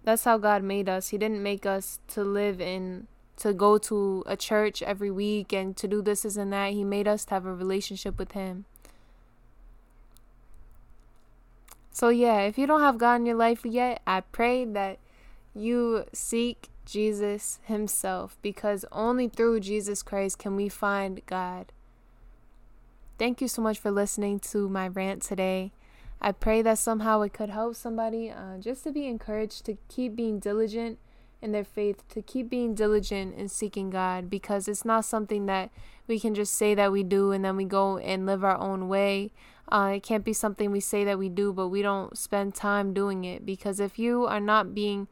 that's 0.04 0.24
how 0.24 0.38
God 0.38 0.64
made 0.64 0.88
us. 0.88 1.10
He 1.10 1.18
didn't 1.18 1.44
make 1.44 1.66
us 1.66 2.00
to 2.10 2.24
live 2.24 2.62
in 2.62 3.08
to 3.38 3.54
go 3.54 3.78
to 3.78 4.24
a 4.26 4.36
church 4.38 4.82
every 4.82 5.12
week 5.12 5.54
and 5.54 5.76
to 5.78 5.88
do 5.88 6.02
this, 6.02 6.22
this 6.22 6.38
and 6.38 6.52
that. 6.54 6.72
He 6.72 6.84
made 6.84 7.08
us 7.08 7.26
to 7.26 7.34
have 7.34 7.46
a 7.46 7.54
relationship 7.54 8.18
with 8.18 8.32
him. 8.32 8.66
So 11.98 12.10
yeah, 12.10 12.42
if 12.42 12.60
you 12.60 12.68
don't 12.68 12.82
have 12.82 13.00
God 13.00 13.16
in 13.16 13.26
your 13.26 13.34
life 13.34 13.66
yet, 13.66 14.04
I 14.06 14.22
pray 14.22 14.66
that 14.66 15.00
you 15.56 16.06
seek 16.14 16.70
Jesus 16.86 17.58
himself 17.64 18.38
because 18.44 18.86
only 18.92 19.28
through 19.28 19.62
Jesus 19.62 20.04
Christ 20.04 20.38
can 20.38 20.56
we 20.56 20.70
find 20.70 21.26
God. 21.26 21.72
Thank 23.18 23.42
you 23.42 23.48
so 23.48 23.64
much 23.64 23.80
for 23.80 23.90
listening 23.90 24.40
to 24.42 24.70
my 24.70 24.88
rant 24.88 25.24
today. 25.24 25.72
I 26.22 26.34
pray 26.34 26.62
that 26.62 26.78
somehow 26.78 27.22
it 27.22 27.34
could 27.34 27.50
help 27.50 27.76
somebody 27.76 28.30
uh, 28.30 28.60
just 28.60 28.84
to 28.84 28.92
be 28.92 29.08
encouraged 29.08 29.66
to 29.66 29.80
keep 29.90 30.16
being 30.16 30.38
diligent 30.38 31.00
in 31.42 31.52
their 31.52 31.64
faith, 31.64 32.08
to 32.10 32.22
keep 32.22 32.48
being 32.48 32.76
diligent 32.76 33.34
in 33.36 33.50
seeking 33.50 33.90
God, 33.90 34.30
because 34.30 34.68
it's 34.68 34.86
not 34.86 35.04
something 35.04 35.48
that 35.48 35.72
we 36.06 36.20
can 36.20 36.36
just 36.36 36.54
say 36.54 36.76
that 36.76 36.92
we 36.92 37.02
do 37.02 37.32
and 37.32 37.44
then 37.44 37.58
we 37.58 37.66
go 37.66 37.98
and 37.98 38.28
live 38.28 38.44
our 38.44 38.58
own 38.58 38.88
way. 38.88 39.32
Uh, 39.70 39.94
it 39.96 40.04
can't 40.04 40.24
be 40.24 40.34
something 40.34 40.72
we 40.72 40.80
say 40.80 41.04
that 41.04 41.20
we 41.20 41.30
do, 41.30 41.52
but 41.52 41.68
we 41.68 41.82
don't 41.82 42.18
spend 42.18 42.56
time 42.56 42.94
doing 42.94 43.26
it. 43.26 43.46
Because 43.46 43.80
if 43.80 44.00
you 44.00 44.26
are 44.26 44.40
not 44.40 44.74
being 44.74 45.08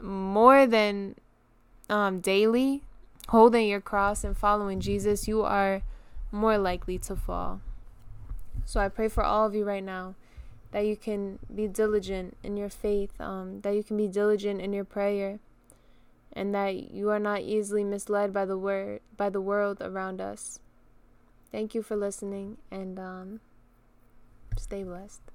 more 0.00 0.66
than 0.66 1.14
um, 1.90 2.20
daily 2.20 2.82
holding 3.28 3.68
your 3.68 3.80
cross 3.80 4.24
and 4.24 4.36
following 4.36 4.80
Jesus, 4.80 5.28
you 5.28 5.42
are 5.42 5.82
more 6.32 6.58
likely 6.58 6.98
to 6.98 7.14
fall. 7.14 7.60
So 8.64 8.80
I 8.80 8.88
pray 8.88 9.08
for 9.08 9.22
all 9.24 9.46
of 9.46 9.54
you 9.54 9.64
right 9.64 9.84
now 9.84 10.14
that 10.72 10.86
you 10.86 10.96
can 10.96 11.38
be 11.54 11.66
diligent 11.66 12.36
in 12.42 12.56
your 12.56 12.68
faith, 12.68 13.18
um, 13.20 13.60
that 13.62 13.74
you 13.74 13.82
can 13.82 13.96
be 13.96 14.08
diligent 14.08 14.60
in 14.60 14.72
your 14.72 14.84
prayer, 14.84 15.38
and 16.32 16.54
that 16.54 16.90
you 16.90 17.08
are 17.10 17.18
not 17.18 17.40
easily 17.40 17.84
misled 17.84 18.32
by 18.32 18.44
the 18.44 18.58
word 18.58 19.00
by 19.16 19.30
the 19.30 19.40
world 19.40 19.78
around 19.80 20.20
us. 20.20 20.60
Thank 21.50 21.74
you 21.74 21.82
for 21.82 21.96
listening, 21.96 22.58
and 22.70 22.98
um, 22.98 23.40
stay 24.58 24.82
blessed. 24.84 25.27